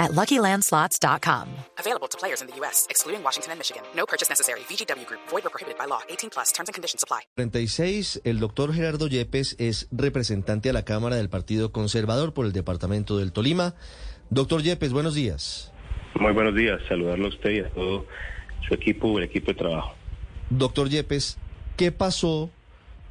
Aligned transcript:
at 0.00 0.12
LuckyLandSlots.com. 0.12 1.46
Available 1.78 2.08
to 2.08 2.18
players 2.18 2.40
in 2.40 2.48
the 2.48 2.56
U.S., 2.56 2.86
excluding 2.90 3.22
Washington 3.22 3.52
and 3.52 3.60
Michigan. 3.60 3.82
No 3.94 4.06
purchase 4.06 4.28
necessary. 4.28 4.60
VGW 4.60 5.06
Group. 5.06 5.20
Void 5.28 5.46
or 5.46 5.50
prohibited 5.50 5.78
by 5.78 5.84
law. 5.86 6.00
18 6.08 6.30
plus. 6.30 6.52
Terms 6.52 6.68
and 6.68 6.74
conditions 6.74 7.04
apply. 7.04 7.20
36, 7.36 8.22
el 8.24 8.40
doctor 8.40 8.72
Gerardo 8.72 9.06
Yepes 9.06 9.54
es 9.58 9.86
representante 9.92 10.70
a 10.70 10.72
la 10.72 10.84
Cámara 10.84 11.16
del 11.16 11.28
Partido 11.28 11.70
Conservador 11.70 12.32
por 12.32 12.46
el 12.46 12.52
Departamento 12.52 13.18
del 13.18 13.32
Tolima. 13.32 13.74
Doctor 14.30 14.62
Yepes, 14.62 14.92
buenos 14.92 15.14
días. 15.14 15.72
Muy 16.18 16.32
buenos 16.32 16.54
días, 16.54 16.80
saludarlo 16.88 17.26
a 17.26 17.28
usted 17.28 17.50
y 17.50 17.60
a 17.60 17.70
todo 17.70 18.06
su 18.66 18.74
equipo, 18.74 19.18
el 19.18 19.24
equipo 19.24 19.52
de 19.52 19.58
trabajo. 19.58 19.94
Doctor 20.50 20.88
Yepes, 20.88 21.38
¿qué 21.76 21.92
pasó 21.92 22.50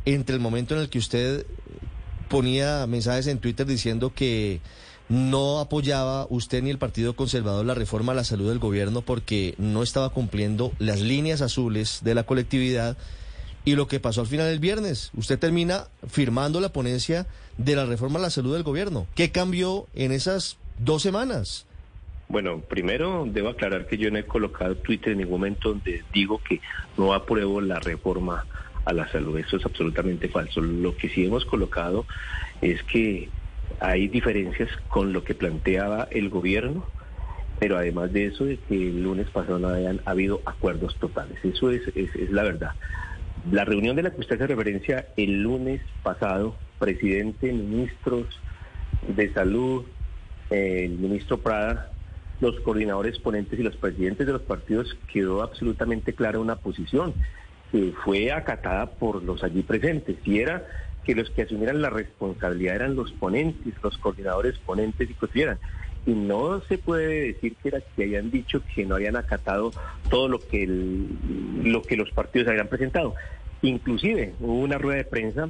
entre 0.06 0.36
el 0.36 0.42
momento 0.42 0.76
en 0.76 0.82
el 0.82 0.90
que 0.90 0.98
usted 0.98 1.46
ponía 2.30 2.86
mensajes 2.88 3.28
en 3.28 3.40
Twitter 3.40 3.66
diciendo 3.66 4.14
que 4.14 4.62
no 5.10 5.60
apoyaba 5.60 6.28
usted 6.30 6.62
ni 6.62 6.70
el 6.70 6.78
Partido 6.78 7.16
Conservador 7.16 7.66
la 7.66 7.74
reforma 7.74 8.12
a 8.12 8.16
la 8.16 8.24
salud 8.24 8.50
del 8.50 8.60
gobierno 8.60 9.02
porque 9.02 9.56
no 9.58 9.84
estaba 9.84 10.10
cumpliendo 10.10 10.72
las 10.80 11.02
líneas 11.02 11.42
azules 11.42 12.00
de 12.04 12.16
la 12.16 12.24
colectividad? 12.24 12.96
Y 13.66 13.76
lo 13.76 13.88
que 13.88 14.00
pasó 14.00 14.22
al 14.22 14.28
final 14.28 14.48
del 14.48 14.60
viernes, 14.60 15.12
usted 15.18 15.38
termina 15.38 15.88
firmando 16.08 16.62
la 16.62 16.70
ponencia 16.70 17.28
de 17.58 17.76
la 17.76 17.86
reforma 17.86 18.20
a 18.20 18.22
la 18.22 18.30
salud 18.30 18.54
del 18.54 18.64
gobierno. 18.64 19.06
¿Qué 19.16 19.32
cambió 19.32 19.88
en 19.94 20.12
esas 20.12 20.58
dos 20.78 21.02
semanas? 21.02 21.66
Bueno, 22.30 22.62
primero 22.62 23.28
debo 23.28 23.50
aclarar 23.50 23.88
que 23.88 23.98
yo 23.98 24.12
no 24.12 24.20
he 24.20 24.26
colocado 24.26 24.76
Twitter 24.76 25.14
en 25.14 25.20
ningún 25.20 25.40
momento 25.40 25.70
donde 25.70 26.04
digo 26.14 26.40
que 26.48 26.62
no 26.96 27.14
apruebo 27.14 27.60
la 27.60 27.80
reforma 27.80 28.46
a 28.86 28.94
la 28.94 29.12
salud. 29.12 29.38
Eso 29.38 29.58
es 29.58 29.66
absolutamente 29.66 30.30
falso. 30.30 30.62
Lo 30.62 30.96
que 30.96 31.10
sí 31.10 31.26
hemos 31.26 31.44
colocado 31.46 32.06
es 32.62 32.84
que 32.84 33.30
hay 33.80 34.08
diferencias 34.08 34.70
con 34.88 35.14
lo 35.14 35.24
que 35.24 35.36
planteaba 35.36 36.08
el 36.12 36.30
gobierno, 36.30 36.86
pero 37.60 37.78
además 37.78 38.12
de 38.14 38.26
eso, 38.26 38.46
de 38.46 38.58
que 38.58 38.76
el 38.76 39.04
lunes 39.04 39.30
pasado 39.30 39.60
no 39.60 39.70
habían 39.70 40.02
habido 40.06 40.42
acuerdos 40.46 40.96
totales. 40.98 41.38
Eso 41.44 41.72
es, 41.72 41.82
es, 41.96 42.16
es 42.16 42.30
la 42.32 42.44
verdad. 42.44 42.72
La 43.52 43.66
reunión 43.66 43.96
de 43.96 44.04
la 44.04 44.12
que 44.12 44.22
usted 44.22 44.36
hace 44.36 44.48
referencia 44.48 45.08
el 45.18 45.42
lunes 45.42 45.82
pasado, 46.04 46.58
presidente, 46.78 47.52
ministros 47.52 48.28
de 49.08 49.32
salud, 49.34 49.86
el 50.50 50.92
ministro 50.92 51.38
Prada, 51.38 51.92
los 52.42 52.60
coordinadores 52.62 53.20
ponentes 53.20 53.60
y 53.60 53.64
los 53.64 53.76
presidentes 53.76 54.26
de 54.26 54.34
los 54.34 54.42
partidos 54.42 54.98
quedó 55.12 55.42
absolutamente 55.42 56.14
clara 56.14 56.40
una 56.40 56.56
posición 56.56 57.14
que 57.72 57.94
fue 58.04 58.32
acatada 58.32 58.88
por 58.88 59.24
los 59.24 59.44
allí 59.44 59.62
presentes 59.62 60.18
y 60.26 60.40
era 60.40 60.66
que 61.06 61.16
los 61.16 61.30
que 61.32 61.44
asumieran 61.44 61.82
la 61.82 61.90
responsabilidad 61.90 62.76
eran 62.76 62.96
los 62.96 63.12
ponentes, 63.12 63.74
los 63.82 63.98
coordinadores 63.98 64.58
ponentes 64.60 65.10
y 65.10 65.14
que 65.14 65.58
Y 66.06 66.12
no 66.12 66.62
se 66.62 66.78
puede 66.78 67.34
decir 67.34 67.56
que 67.56 67.70
era 67.70 67.82
que 67.96 68.04
hayan 68.04 68.32
dicho 68.32 68.62
que 68.74 68.86
no 68.86 68.96
habían 68.96 69.16
acatado 69.16 69.72
todo 70.10 70.28
lo 70.28 70.40
que 70.40 70.68
lo 70.68 71.82
que 71.82 71.98
los 71.98 72.12
partidos 72.12 72.48
habían 72.48 72.68
presentado. 72.68 73.16
Inclusive 73.62 74.34
hubo 74.40 74.60
una 74.60 74.78
rueda 74.78 74.98
de 74.98 75.06
prensa 75.06 75.50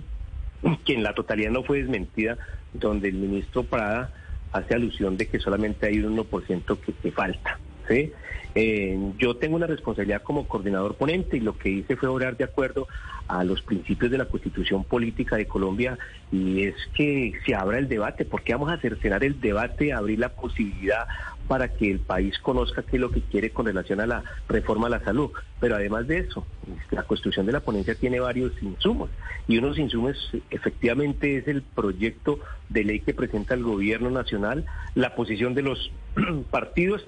que 0.85 0.93
en 0.93 1.03
la 1.03 1.13
totalidad 1.13 1.51
no 1.51 1.63
fue 1.63 1.79
desmentida, 1.79 2.37
donde 2.73 3.09
el 3.09 3.15
ministro 3.15 3.63
Prada 3.63 4.11
hace 4.51 4.75
alusión 4.75 5.17
de 5.17 5.27
que 5.27 5.39
solamente 5.39 5.87
hay 5.87 5.99
un 5.99 6.17
1% 6.17 6.79
que, 6.79 6.93
que 6.93 7.11
falta. 7.11 7.59
Eh, 7.89 8.97
yo 9.17 9.35
tengo 9.35 9.55
una 9.55 9.67
responsabilidad 9.67 10.23
como 10.23 10.47
coordinador 10.47 10.95
ponente 10.95 11.37
y 11.37 11.39
lo 11.39 11.57
que 11.57 11.69
hice 11.69 11.95
fue 11.95 12.09
orar 12.09 12.35
de 12.35 12.43
acuerdo 12.43 12.87
a 13.27 13.43
los 13.43 13.61
principios 13.61 14.09
de 14.09 14.17
la 14.17 14.25
Constitución 14.25 14.83
Política 14.83 15.35
de 15.35 15.45
Colombia 15.45 15.99
y 16.31 16.63
es 16.63 16.75
que 16.95 17.33
se 17.45 17.53
abra 17.53 17.77
el 17.77 17.87
debate, 17.87 18.25
porque 18.25 18.53
vamos 18.53 18.71
a 18.71 18.79
cercenar 18.79 19.23
el 19.23 19.39
debate, 19.39 19.93
abrir 19.93 20.17
la 20.17 20.29
posibilidad 20.29 21.07
para 21.47 21.67
que 21.67 21.91
el 21.91 21.99
país 21.99 22.37
conozca 22.39 22.83
qué 22.83 22.97
es 22.97 23.01
lo 23.01 23.11
que 23.11 23.21
quiere 23.21 23.51
con 23.51 23.67
relación 23.67 24.01
a 24.01 24.07
la 24.07 24.23
reforma 24.47 24.87
a 24.87 24.91
la 24.91 25.03
salud. 25.03 25.31
Pero 25.59 25.75
además 25.75 26.07
de 26.07 26.19
eso, 26.19 26.45
la 26.91 27.03
construcción 27.03 27.45
de 27.45 27.51
la 27.51 27.59
ponencia 27.59 27.95
tiene 27.95 28.19
varios 28.19 28.51
insumos 28.61 29.09
y 29.47 29.57
unos 29.57 29.77
insumos 29.77 30.31
efectivamente 30.49 31.37
es 31.37 31.47
el 31.47 31.61
proyecto 31.61 32.39
de 32.69 32.83
ley 32.83 32.99
que 32.99 33.13
presenta 33.13 33.53
el 33.53 33.63
gobierno 33.63 34.09
nacional, 34.09 34.65
la 34.95 35.15
posición 35.15 35.53
de 35.53 35.63
los 35.63 35.91
partidos 36.51 37.07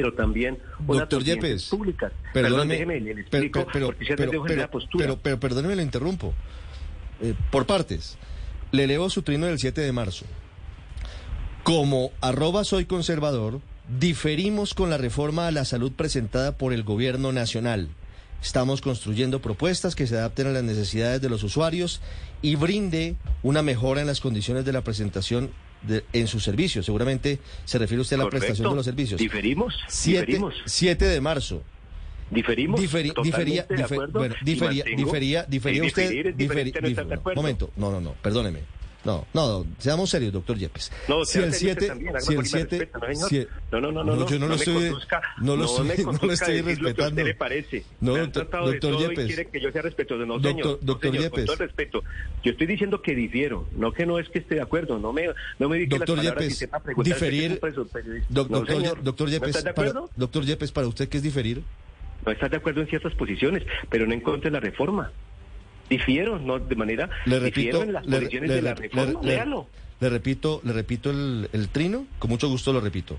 pero 0.00 0.14
también 0.14 0.58
unas 0.86 1.08
públicas. 1.68 2.12
Perdón, 2.32 2.68
déjeme, 2.68 3.00
le 3.00 3.20
explico, 3.20 3.66
pero, 3.72 3.94
pero, 4.16 4.44
pero, 4.96 5.18
pero, 5.18 5.40
perdóneme, 5.40 5.76
le 5.76 5.82
interrumpo. 5.82 6.34
Eh, 7.20 7.34
por 7.50 7.66
partes. 7.66 8.16
Le 8.70 8.86
leo 8.86 9.10
su 9.10 9.22
trino 9.22 9.46
del 9.46 9.58
7 9.58 9.80
de 9.80 9.92
marzo. 9.92 10.24
Como 11.64 12.12
arroba 12.20 12.64
soy 12.64 12.84
conservador, 12.84 13.60
diferimos 13.98 14.74
con 14.74 14.90
la 14.90 14.98
reforma 14.98 15.48
a 15.48 15.50
la 15.50 15.64
salud 15.64 15.92
presentada 15.92 16.56
por 16.56 16.72
el 16.72 16.84
gobierno 16.84 17.32
nacional. 17.32 17.88
Estamos 18.40 18.80
construyendo 18.80 19.40
propuestas 19.40 19.96
que 19.96 20.06
se 20.06 20.16
adapten 20.16 20.46
a 20.46 20.52
las 20.52 20.62
necesidades 20.62 21.20
de 21.20 21.28
los 21.28 21.42
usuarios 21.42 22.00
y 22.40 22.54
brinde 22.54 23.16
una 23.42 23.62
mejora 23.62 24.00
en 24.00 24.06
las 24.06 24.20
condiciones 24.20 24.64
de 24.64 24.72
la 24.72 24.82
presentación 24.82 25.50
en 26.12 26.26
sus 26.26 26.44
servicios. 26.44 26.84
Seguramente 26.84 27.38
se 27.64 27.78
refiere 27.78 28.00
usted 28.00 28.16
a 28.16 28.24
la 28.24 28.30
prestación 28.30 28.70
de 28.70 28.76
los 28.76 28.84
servicios. 28.84 29.18
¿Diferimos? 29.18 29.74
7 30.64 31.04
de 31.04 31.20
marzo. 31.20 31.62
¿Diferimos? 32.30 32.80
difería, 32.80 33.14
bueno, 34.12 34.34
difería, 34.42 34.84
difería, 34.84 35.44
difería 35.44 35.84
usted. 35.84 36.34
momento, 37.34 37.70
no, 37.76 37.90
no, 37.90 38.00
no, 38.00 38.12
perdóneme. 38.20 38.77
No, 39.08 39.26
no, 39.32 39.66
seamos 39.78 40.10
serios, 40.10 40.34
doctor 40.34 40.58
Yepes. 40.58 40.92
No, 41.08 41.24
si 41.24 41.38
el 41.38 41.54
7, 41.54 41.92
si 42.18 42.34
el 42.34 42.44
7, 42.44 42.90
no, 43.72 43.80
no, 43.80 43.90
no, 43.90 44.04
no, 44.04 44.28
yo 44.28 44.38
no, 44.38 44.48
lo 44.48 44.54
estoy, 44.54 44.92
no 45.40 45.56
lo 45.56 45.64
estoy, 45.64 46.04
no 46.04 46.18
lo 46.20 46.32
estoy 46.32 46.60
respetando. 46.62 47.24
le 47.24 47.34
parece? 47.34 47.84
No, 48.02 48.14
doctor 48.18 48.98
Yepes. 48.98 49.26
quiere 49.26 49.46
que 49.46 49.60
yo 49.62 49.72
sea 49.72 49.80
respetuoso, 49.80 50.26
no, 50.26 50.38
señor. 50.38 50.78
Doctor 50.82 51.12
Yepes. 51.12 51.30
Con 51.30 51.46
todo 51.46 51.56
respeto. 51.56 52.02
Yo 52.44 52.50
estoy 52.50 52.66
diciendo 52.66 53.00
que 53.00 53.14
difiero, 53.14 53.66
no 53.74 53.92
que 53.92 54.04
no 54.04 54.18
es 54.18 54.28
que 54.28 54.40
esté 54.40 54.56
de 54.56 54.60
acuerdo, 54.60 54.98
no 54.98 55.14
me, 55.14 55.30
no 55.58 55.70
me 55.70 55.86
doctor 55.86 56.20
Yepes. 56.20 56.68
Diferir, 57.02 57.60
doctor, 58.28 59.02
doctor 59.02 59.30
Yepes, 59.30 59.64
doctor 60.16 60.44
Yepes, 60.44 60.70
para 60.70 60.86
usted 60.86 61.08
qué 61.08 61.16
es 61.16 61.22
diferir? 61.22 61.62
No 62.26 62.32
estás 62.32 62.50
de 62.50 62.58
acuerdo 62.58 62.82
en 62.82 62.88
ciertas 62.88 63.14
posiciones, 63.14 63.62
pero 63.88 64.06
no 64.06 64.12
en 64.12 64.20
contra 64.20 64.50
de 64.50 64.54
la 64.54 64.60
reforma 64.60 65.10
difiero, 65.88 66.38
no 66.38 66.58
de 66.58 66.76
manera 66.76 67.08
le 67.24 67.38
repito, 67.38 67.82
en 67.82 67.92
las 67.92 68.06
le, 68.06 68.20
de 68.20 68.62
la 68.62 68.74
reforma, 68.74 69.20
le, 70.00 70.08
repito, 70.08 70.60
le 70.64 70.72
repito 70.72 71.10
el, 71.10 71.48
el 71.52 71.68
trino, 71.68 72.06
con 72.18 72.30
mucho 72.30 72.48
gusto 72.48 72.72
lo 72.72 72.80
repito. 72.80 73.16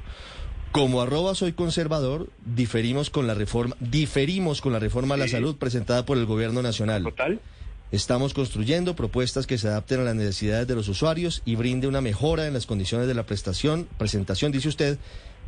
Como 0.72 1.02
arroba 1.02 1.34
soy 1.34 1.54
conservador, 1.54 2.30
diferimos 2.46 3.10
con 3.10 3.26
la 3.26 3.34
reforma, 3.34 3.76
diferimos 3.80 4.62
con 4.62 4.72
la 4.72 4.80
reforma 4.80 5.16
a 5.16 5.18
la 5.18 5.28
salud 5.28 5.58
presentada 5.58 6.06
por 6.06 6.18
el 6.18 6.28
gobierno 6.28 6.62
nacional. 6.62 7.04
Total. 7.04 7.40
Estamos 7.92 8.36
construyendo 8.36 8.96
propuestas 8.96 9.48
que 9.48 9.58
se 9.58 9.68
adapten 9.68 10.02
a 10.02 10.04
las 10.04 10.16
necesidades 10.16 10.68
de 10.68 10.76
los 10.76 10.88
usuarios 10.88 11.42
y 11.44 11.56
brinde 11.56 11.88
una 11.88 12.02
mejora 12.02 12.46
en 12.46 12.54
las 12.54 12.68
condiciones 12.68 13.08
de 13.08 13.16
la 13.16 13.26
prestación, 13.26 13.88
presentación, 13.98 14.52
dice 14.52 14.70
usted, 14.70 15.00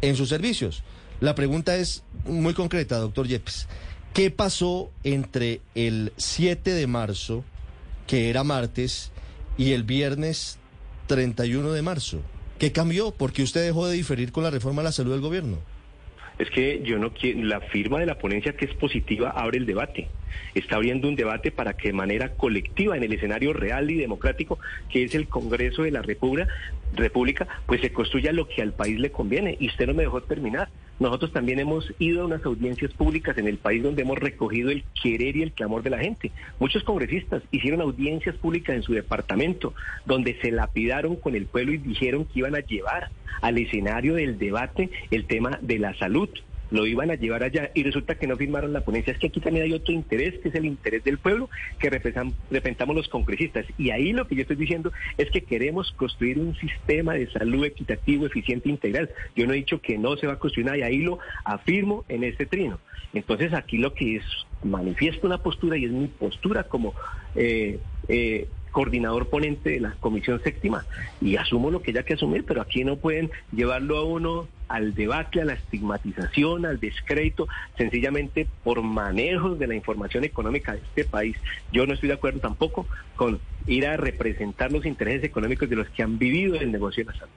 en 0.02 0.16
sus 0.16 0.30
servicios. 0.30 0.84
La 1.20 1.36
pregunta 1.36 1.76
es 1.76 2.04
muy 2.26 2.56
concreta, 2.56 2.98
doctor 2.98 3.28
Yepes. 3.28 3.68
¿Qué 4.14 4.30
pasó 4.30 4.92
entre 5.06 5.62
el 5.74 6.12
7 6.18 6.72
de 6.72 6.86
marzo, 6.86 7.46
que 8.08 8.30
era 8.30 8.44
martes, 8.44 9.14
y 9.58 9.72
el 9.72 9.84
viernes 9.84 10.60
31 11.08 11.72
de 11.72 11.82
marzo? 11.82 12.22
¿Qué 12.60 12.74
cambió? 12.74 13.12
¿Por 13.12 13.32
qué 13.32 13.42
usted 13.42 13.64
dejó 13.64 13.88
de 13.88 13.96
diferir 13.96 14.34
con 14.34 14.44
la 14.44 14.50
reforma 14.50 14.82
a 14.82 14.84
la 14.84 14.92
salud 14.92 15.14
del 15.14 15.22
gobierno? 15.22 15.60
Es 16.40 16.50
que 16.50 16.82
yo 16.84 17.00
no 17.00 17.14
quiero, 17.14 17.44
la 17.44 17.62
firma 17.62 18.02
de 18.02 18.06
la 18.06 18.18
ponencia 18.18 18.58
que 18.58 18.66
es 18.66 18.74
positiva 18.74 19.30
abre 19.30 19.60
el 19.60 19.66
debate. 19.66 20.10
Está 20.56 20.76
abriendo 20.76 21.08
un 21.08 21.16
debate 21.16 21.52
para 21.52 21.78
que 21.78 21.90
de 21.90 21.94
manera 21.94 22.34
colectiva, 22.34 22.98
en 22.98 23.04
el 23.04 23.14
escenario 23.14 23.54
real 23.54 23.90
y 23.92 23.96
democrático, 23.96 24.60
que 24.90 25.04
es 25.04 25.16
el 25.16 25.30
Congreso 25.30 25.84
de 25.84 25.92
la 25.92 26.02
República, 26.02 26.50
República, 26.94 27.48
pues 27.66 27.80
se 27.80 27.94
construya 27.94 28.34
lo 28.34 28.50
que 28.50 28.62
al 28.62 28.74
país 28.74 29.00
le 29.00 29.12
conviene. 29.12 29.56
Y 29.58 29.68
usted 29.68 29.88
no 29.88 29.94
me 29.94 30.04
dejó 30.04 30.22
terminar. 30.22 30.68
Nosotros 31.02 31.32
también 31.32 31.58
hemos 31.58 31.92
ido 31.98 32.22
a 32.22 32.26
unas 32.26 32.46
audiencias 32.46 32.94
públicas 32.94 33.36
en 33.40 33.48
el 33.48 33.58
país 33.58 33.82
donde 33.82 34.04
hemos 34.04 34.20
recogido 34.20 34.70
el 34.70 34.84
querer 35.02 35.36
y 35.36 35.42
el 35.42 35.52
clamor 35.52 35.82
de 35.82 35.90
la 35.90 35.98
gente. 35.98 36.32
Muchos 36.60 36.84
congresistas 36.84 37.42
hicieron 37.50 37.82
audiencias 37.82 38.36
públicas 38.36 38.76
en 38.76 38.84
su 38.84 38.94
departamento 38.94 39.74
donde 40.06 40.38
se 40.44 40.52
lapidaron 40.52 41.16
con 41.16 41.34
el 41.34 41.48
pueblo 41.48 41.74
y 41.74 41.80
dijeron 41.80 42.26
que 42.26 42.38
iban 42.38 42.54
a 42.54 42.60
llevar 42.60 43.10
al 43.42 43.58
escenario 43.58 44.14
del 44.14 44.38
debate 44.38 44.92
el 45.10 45.26
tema 45.26 45.58
de 45.64 45.80
la 45.80 45.96
salud 45.96 46.30
lo 46.72 46.88
iban 46.88 47.12
a 47.12 47.16
llevar 47.16 47.44
allá 47.44 47.70
y 47.74 47.84
resulta 47.84 48.16
que 48.16 48.28
no 48.28 48.38
firmaron 48.38 48.74
la 48.74 48.82
ponencia. 48.82 49.14
Es 49.14 49.20
que 49.20 49.28
aquí 49.28 49.40
también 49.40 49.66
hay 49.66 49.74
otro 49.74 49.94
interés, 49.94 50.40
que 50.40 50.50
es 50.50 50.56
el 50.56 50.66
interés 50.66 51.04
del 51.04 51.18
pueblo 51.18 51.50
que 51.80 51.90
representamos 51.90 52.96
los 52.96 53.08
congresistas. 53.10 53.66
Y 53.78 53.92
ahí 53.92 54.14
lo 54.14 54.28
que 54.28 54.36
yo 54.36 54.42
estoy 54.42 54.56
diciendo 54.56 54.92
es 55.18 55.30
que 55.30 55.42
queremos 55.42 55.92
construir 55.92 56.40
un 56.40 56.56
sistema 56.56 57.14
de 57.14 57.30
salud 57.32 57.66
equitativo, 57.66 58.26
eficiente 58.26 58.70
e 58.70 58.72
integral. 58.72 59.10
Yo 59.36 59.46
no 59.46 59.54
he 59.54 59.58
dicho 59.58 59.82
que 59.82 59.98
no 59.98 60.16
se 60.18 60.28
va 60.28 60.34
a 60.34 60.40
construir 60.40 60.66
nada 60.66 60.78
y 60.78 60.82
ahí 60.82 61.00
lo 61.00 61.20
afirmo 61.44 62.06
en 62.08 62.24
este 62.24 62.46
trino. 62.46 62.80
Entonces 63.14 63.54
aquí 63.54 63.78
lo 63.78 63.94
que 63.94 64.18
es 64.18 64.24
manifiesto 64.64 65.28
una 65.28 65.40
postura 65.40 65.78
y 65.78 65.86
es 65.86 65.92
mi 65.92 66.08
postura 66.08 66.64
como 66.64 66.94
eh, 67.36 67.80
eh, 68.08 68.48
coordinador 68.72 69.30
ponente 69.30 69.72
de 69.72 69.80
la 69.80 69.92
Comisión 70.00 70.42
Séptima 70.44 70.86
y 71.22 71.36
asumo 71.36 71.72
lo 71.72 71.82
que 71.82 71.92
haya 71.92 72.04
que 72.04 72.14
asumir, 72.14 72.46
pero 72.46 72.62
aquí 72.62 72.84
no 72.84 72.96
pueden 72.96 73.30
llevarlo 73.52 73.98
a 73.98 74.04
uno 74.04 74.48
al 74.68 74.96
debate, 74.96 75.42
a 75.42 75.46
la 75.46 75.54
estigmatización, 75.54 76.66
al 76.66 76.80
descrédito, 76.80 77.48
sencillamente 77.78 78.48
por 78.64 78.82
manejos 78.82 79.60
de 79.60 79.68
la 79.68 79.76
información 79.76 80.24
económica 80.24 80.72
de 80.74 80.80
este 80.80 81.04
país. 81.04 81.36
Yo 81.74 81.86
no 81.86 81.94
estoy 81.94 82.08
de 82.08 82.16
acuerdo 82.16 82.40
tampoco 82.40 82.88
con 83.18 83.40
ir 83.68 83.86
a 83.86 83.98
representar 83.98 84.72
los 84.72 84.86
intereses 84.86 85.24
económicos 85.26 85.70
de 85.70 85.76
los 85.76 85.90
que 85.90 86.04
han 86.04 86.18
vivido 86.18 86.56
el 86.56 86.72
negocio 86.72 87.04
de 87.04 87.12
la 87.12 87.20
salud. 87.20 87.34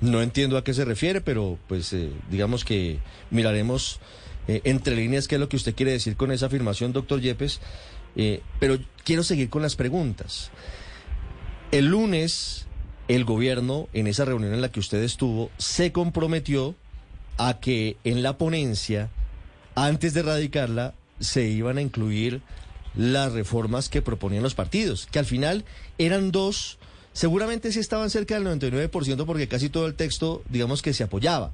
No 0.00 0.20
entiendo 0.20 0.56
a 0.56 0.64
qué 0.64 0.74
se 0.74 0.84
refiere, 0.84 1.20
pero 1.20 1.58
pues 1.68 1.92
eh, 1.92 2.10
digamos 2.30 2.64
que 2.64 2.98
miraremos 3.30 4.00
eh, 4.48 4.60
entre 4.64 4.96
líneas 4.96 5.28
qué 5.28 5.36
es 5.36 5.40
lo 5.40 5.48
que 5.48 5.56
usted 5.56 5.74
quiere 5.74 5.92
decir 5.92 6.16
con 6.16 6.32
esa 6.32 6.46
afirmación, 6.46 6.92
doctor 6.92 7.20
Yepes. 7.20 7.60
Eh, 8.16 8.42
pero 8.60 8.78
quiero 9.04 9.22
seguir 9.22 9.48
con 9.48 9.62
las 9.62 9.76
preguntas. 9.76 10.50
El 11.70 11.86
lunes, 11.86 12.66
el 13.08 13.24
gobierno, 13.24 13.88
en 13.92 14.06
esa 14.06 14.24
reunión 14.24 14.52
en 14.52 14.60
la 14.60 14.70
que 14.70 14.80
usted 14.80 15.02
estuvo, 15.02 15.50
se 15.58 15.92
comprometió 15.92 16.74
a 17.38 17.60
que 17.60 17.96
en 18.04 18.22
la 18.22 18.36
ponencia, 18.36 19.10
antes 19.74 20.14
de 20.14 20.22
radicarla, 20.22 20.94
se 21.18 21.48
iban 21.48 21.78
a 21.78 21.82
incluir 21.82 22.42
las 22.94 23.32
reformas 23.32 23.88
que 23.88 24.02
proponían 24.02 24.42
los 24.42 24.54
partidos, 24.54 25.06
que 25.10 25.18
al 25.18 25.24
final 25.24 25.64
eran 25.98 26.30
dos, 26.30 26.78
seguramente 27.12 27.72
sí 27.72 27.78
estaban 27.78 28.10
cerca 28.10 28.38
del 28.38 28.46
99% 28.46 29.24
porque 29.24 29.48
casi 29.48 29.70
todo 29.70 29.86
el 29.86 29.94
texto, 29.94 30.42
digamos 30.50 30.82
que 30.82 30.92
se 30.92 31.04
apoyaba, 31.04 31.52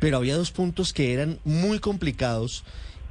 pero 0.00 0.18
había 0.18 0.36
dos 0.36 0.50
puntos 0.50 0.92
que 0.92 1.14
eran 1.14 1.38
muy 1.44 1.78
complicados 1.78 2.64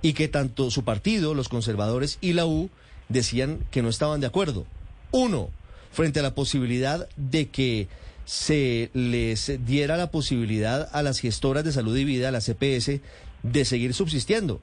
y 0.04 0.14
que 0.14 0.28
tanto 0.28 0.70
su 0.70 0.84
partido, 0.84 1.34
los 1.34 1.50
conservadores 1.50 2.20
y 2.22 2.34
la 2.34 2.46
U 2.46 2.70
decían 3.14 3.60
que 3.72 3.82
no 3.82 3.90
estaban 3.90 4.20
de 4.20 4.28
acuerdo. 4.28 4.66
Uno, 5.12 5.50
frente 5.92 6.20
a 6.20 6.24
la 6.24 6.36
posibilidad 6.36 7.08
de 7.16 7.48
que 7.48 7.88
se 8.26 8.90
les 8.94 9.52
diera 9.66 9.98
la 9.98 10.12
posibilidad 10.12 10.90
a 10.92 11.04
las 11.04 11.20
gestoras 11.20 11.64
de 11.64 11.72
salud 11.72 11.96
y 11.96 12.04
vida, 12.04 12.30
a 12.30 12.32
la 12.32 12.42
CPS, 12.42 13.00
de 13.44 13.66
seguir 13.66 13.94
subsistiendo, 13.94 14.62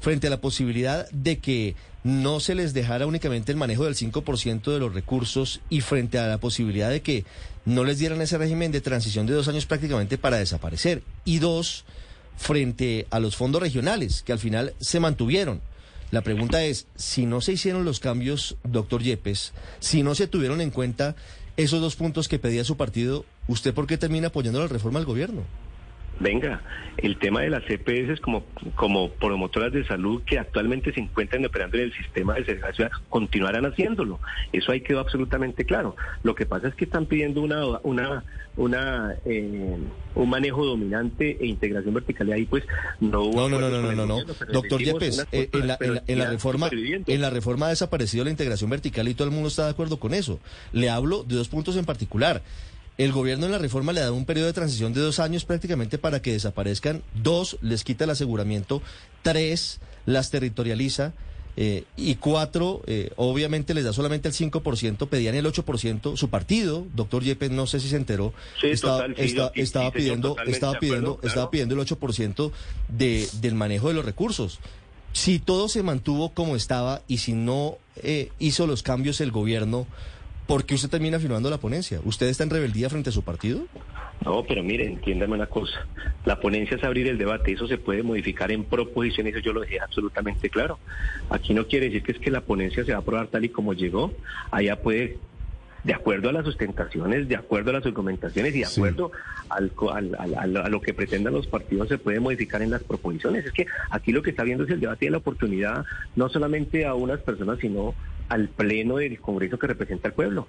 frente 0.00 0.26
a 0.26 0.30
la 0.30 0.40
posibilidad 0.40 1.08
de 1.10 1.38
que 1.38 1.74
no 2.04 2.40
se 2.40 2.54
les 2.54 2.74
dejara 2.74 3.06
únicamente 3.06 3.50
el 3.50 3.58
manejo 3.58 3.84
del 3.84 3.94
5% 3.94 4.72
de 4.72 4.78
los 4.78 4.94
recursos 4.94 5.60
y 5.68 5.80
frente 5.80 6.18
a 6.18 6.26
la 6.26 6.38
posibilidad 6.38 6.90
de 6.90 7.02
que 7.02 7.24
no 7.64 7.84
les 7.84 7.98
dieran 7.98 8.20
ese 8.22 8.38
régimen 8.38 8.72
de 8.72 8.80
transición 8.80 9.26
de 9.26 9.34
dos 9.34 9.48
años 9.48 9.66
prácticamente 9.66 10.16
para 10.16 10.38
desaparecer. 10.38 11.02
Y 11.24 11.38
dos, 11.38 11.84
frente 12.36 13.06
a 13.10 13.18
los 13.20 13.36
fondos 13.36 13.60
regionales, 13.60 14.22
que 14.22 14.32
al 14.32 14.38
final 14.38 14.74
se 14.80 15.00
mantuvieron. 15.00 15.60
La 16.10 16.22
pregunta 16.22 16.64
es, 16.64 16.86
si 16.96 17.26
no 17.26 17.42
se 17.42 17.52
hicieron 17.52 17.84
los 17.84 18.00
cambios, 18.00 18.56
doctor 18.64 19.02
Yepes, 19.02 19.52
si 19.78 20.02
no 20.02 20.14
se 20.14 20.26
tuvieron 20.26 20.62
en 20.62 20.70
cuenta 20.70 21.16
esos 21.58 21.82
dos 21.82 21.96
puntos 21.96 22.28
que 22.28 22.38
pedía 22.38 22.64
su 22.64 22.78
partido, 22.78 23.26
¿usted 23.46 23.74
por 23.74 23.86
qué 23.86 23.98
termina 23.98 24.28
apoyando 24.28 24.60
la 24.60 24.68
reforma 24.68 25.00
del 25.00 25.06
gobierno? 25.06 25.42
Venga, 26.20 26.62
el 26.96 27.16
tema 27.18 27.42
de 27.42 27.50
las 27.50 27.62
CPS 27.64 28.20
como, 28.20 28.44
como 28.74 29.10
promotoras 29.10 29.72
de 29.72 29.84
salud 29.86 30.22
que 30.24 30.38
actualmente 30.38 30.92
se 30.92 31.00
encuentran 31.00 31.44
operando 31.44 31.76
en 31.76 31.84
el 31.84 31.92
sistema 31.92 32.34
de 32.34 32.44
segregación 32.44 32.90
continuarán 33.08 33.66
haciéndolo. 33.66 34.18
Eso 34.52 34.72
ahí 34.72 34.80
quedó 34.80 35.00
absolutamente 35.00 35.64
claro. 35.64 35.94
Lo 36.24 36.34
que 36.34 36.44
pasa 36.46 36.68
es 36.68 36.74
que 36.74 36.86
están 36.86 37.06
pidiendo 37.06 37.40
una, 37.40 37.64
una, 37.84 38.24
una 38.56 39.14
eh, 39.24 39.76
un 40.16 40.28
manejo 40.28 40.64
dominante 40.64 41.36
e 41.40 41.46
integración 41.46 41.94
vertical 41.94 42.28
y 42.28 42.32
ahí 42.32 42.44
pues 42.46 42.64
no 42.98 43.22
hubo... 43.22 43.48
No, 43.48 43.48
no, 43.48 43.60
no, 43.60 43.70
no, 43.70 43.92
no, 43.92 44.06
no, 44.06 44.24
Doctor 44.52 44.82
Yepes, 44.82 45.24
eh, 45.30 45.48
en, 45.52 45.66
la, 45.68 45.78
en, 45.80 46.18
la, 46.18 46.30
reforma, 46.30 46.68
en 46.72 47.20
la 47.20 47.30
reforma 47.30 47.66
ha 47.66 47.70
desaparecido 47.70 48.24
la 48.24 48.30
integración 48.30 48.70
vertical 48.70 49.06
y 49.06 49.14
todo 49.14 49.28
el 49.28 49.34
mundo 49.34 49.48
está 49.48 49.66
de 49.66 49.70
acuerdo 49.70 50.00
con 50.00 50.14
eso. 50.14 50.40
Le 50.72 50.90
hablo 50.90 51.22
de 51.22 51.36
dos 51.36 51.48
puntos 51.48 51.76
en 51.76 51.84
particular. 51.84 52.42
El 52.98 53.12
gobierno 53.12 53.46
en 53.46 53.52
la 53.52 53.58
reforma 53.58 53.92
le 53.92 54.00
da 54.00 54.10
un 54.10 54.24
periodo 54.24 54.48
de 54.48 54.52
transición 54.52 54.92
de 54.92 55.00
dos 55.00 55.20
años 55.20 55.44
prácticamente 55.44 55.98
para 55.98 56.20
que 56.20 56.32
desaparezcan. 56.32 57.02
Dos, 57.14 57.56
les 57.62 57.84
quita 57.84 58.04
el 58.04 58.10
aseguramiento. 58.10 58.82
Tres, 59.22 59.78
las 60.04 60.30
territorializa. 60.30 61.14
Eh, 61.60 61.84
y 61.96 62.16
cuatro, 62.16 62.82
eh, 62.86 63.10
obviamente 63.16 63.74
les 63.74 63.84
da 63.84 63.92
solamente 63.92 64.28
el 64.28 64.34
5%, 64.34 65.08
pedían 65.08 65.34
el 65.34 65.44
8%. 65.44 66.16
Su 66.16 66.28
partido, 66.28 66.86
doctor 66.94 67.24
Yepes, 67.24 67.50
no 67.50 67.66
sé 67.66 67.80
si 67.80 67.88
se 67.88 67.96
enteró, 67.96 68.32
estaba, 68.62 69.06
estaba, 69.16 69.90
pidiendo, 69.90 70.36
estaba 70.46 70.78
pidiendo, 70.78 71.18
estaba 71.24 71.50
pidiendo 71.50 71.74
el 71.74 71.80
8% 71.80 72.52
de, 72.88 73.28
del 73.40 73.56
manejo 73.56 73.88
de 73.88 73.94
los 73.94 74.04
recursos. 74.04 74.60
Si 75.12 75.40
todo 75.40 75.68
se 75.68 75.82
mantuvo 75.82 76.32
como 76.32 76.54
estaba 76.54 77.02
y 77.08 77.18
si 77.18 77.32
no 77.32 77.78
eh, 77.96 78.30
hizo 78.38 78.68
los 78.68 78.84
cambios 78.84 79.20
el 79.20 79.32
gobierno, 79.32 79.88
¿por 80.48 80.64
qué 80.64 80.74
usted 80.74 80.88
termina 80.88 81.20
firmando 81.20 81.50
la 81.50 81.58
ponencia? 81.58 82.00
¿Usted 82.04 82.26
está 82.26 82.42
en 82.42 82.50
rebeldía 82.50 82.88
frente 82.88 83.10
a 83.10 83.12
su 83.12 83.22
partido? 83.22 83.66
No, 84.24 84.42
pero 84.44 84.64
mire, 84.64 84.86
entiéndame 84.86 85.34
una 85.34 85.46
cosa. 85.46 85.86
La 86.24 86.40
ponencia 86.40 86.76
es 86.76 86.82
abrir 86.82 87.06
el 87.06 87.18
debate, 87.18 87.52
eso 87.52 87.68
se 87.68 87.76
puede 87.76 88.02
modificar 88.02 88.50
en 88.50 88.64
proposiciones, 88.64 89.34
eso 89.34 89.44
yo 89.44 89.52
lo 89.52 89.60
dejé 89.60 89.78
absolutamente 89.78 90.48
claro. 90.48 90.78
Aquí 91.28 91.52
no 91.52 91.66
quiere 91.66 91.86
decir 91.86 92.02
que 92.02 92.12
es 92.12 92.18
que 92.18 92.30
la 92.30 92.40
ponencia 92.40 92.82
se 92.84 92.92
va 92.92 92.98
a 92.98 93.00
aprobar 93.02 93.28
tal 93.28 93.44
y 93.44 93.50
como 93.50 93.74
llegó. 93.74 94.12
Allá 94.50 94.80
puede 94.80 95.18
de 95.84 95.94
acuerdo 95.94 96.28
a 96.28 96.32
las 96.32 96.44
sustentaciones, 96.44 97.28
de 97.28 97.36
acuerdo 97.36 97.70
a 97.70 97.74
las 97.74 97.86
argumentaciones 97.86 98.54
y 98.54 98.60
de 98.60 98.64
acuerdo 98.66 99.12
al, 99.48 99.72
a 100.18 100.68
lo 100.68 100.80
que 100.80 100.94
pretendan 100.94 101.32
los 101.32 101.46
partidos, 101.46 101.88
se 101.88 101.98
puede 101.98 102.20
modificar 102.20 102.62
en 102.62 102.70
las 102.70 102.82
proposiciones. 102.82 103.46
Es 103.46 103.52
que 103.52 103.66
aquí 103.90 104.12
lo 104.12 104.22
que 104.22 104.30
está 104.30 104.42
viendo 104.42 104.64
es 104.64 104.70
el 104.70 104.80
debate 104.80 105.06
de 105.06 105.12
la 105.12 105.18
oportunidad, 105.18 105.84
no 106.16 106.28
solamente 106.28 106.84
a 106.84 106.94
unas 106.94 107.20
personas, 107.20 107.58
sino 107.60 107.94
al 108.28 108.48
pleno 108.48 108.96
del 108.96 109.18
Congreso 109.20 109.58
que 109.58 109.66
representa 109.66 110.08
al 110.08 110.14
pueblo. 110.14 110.46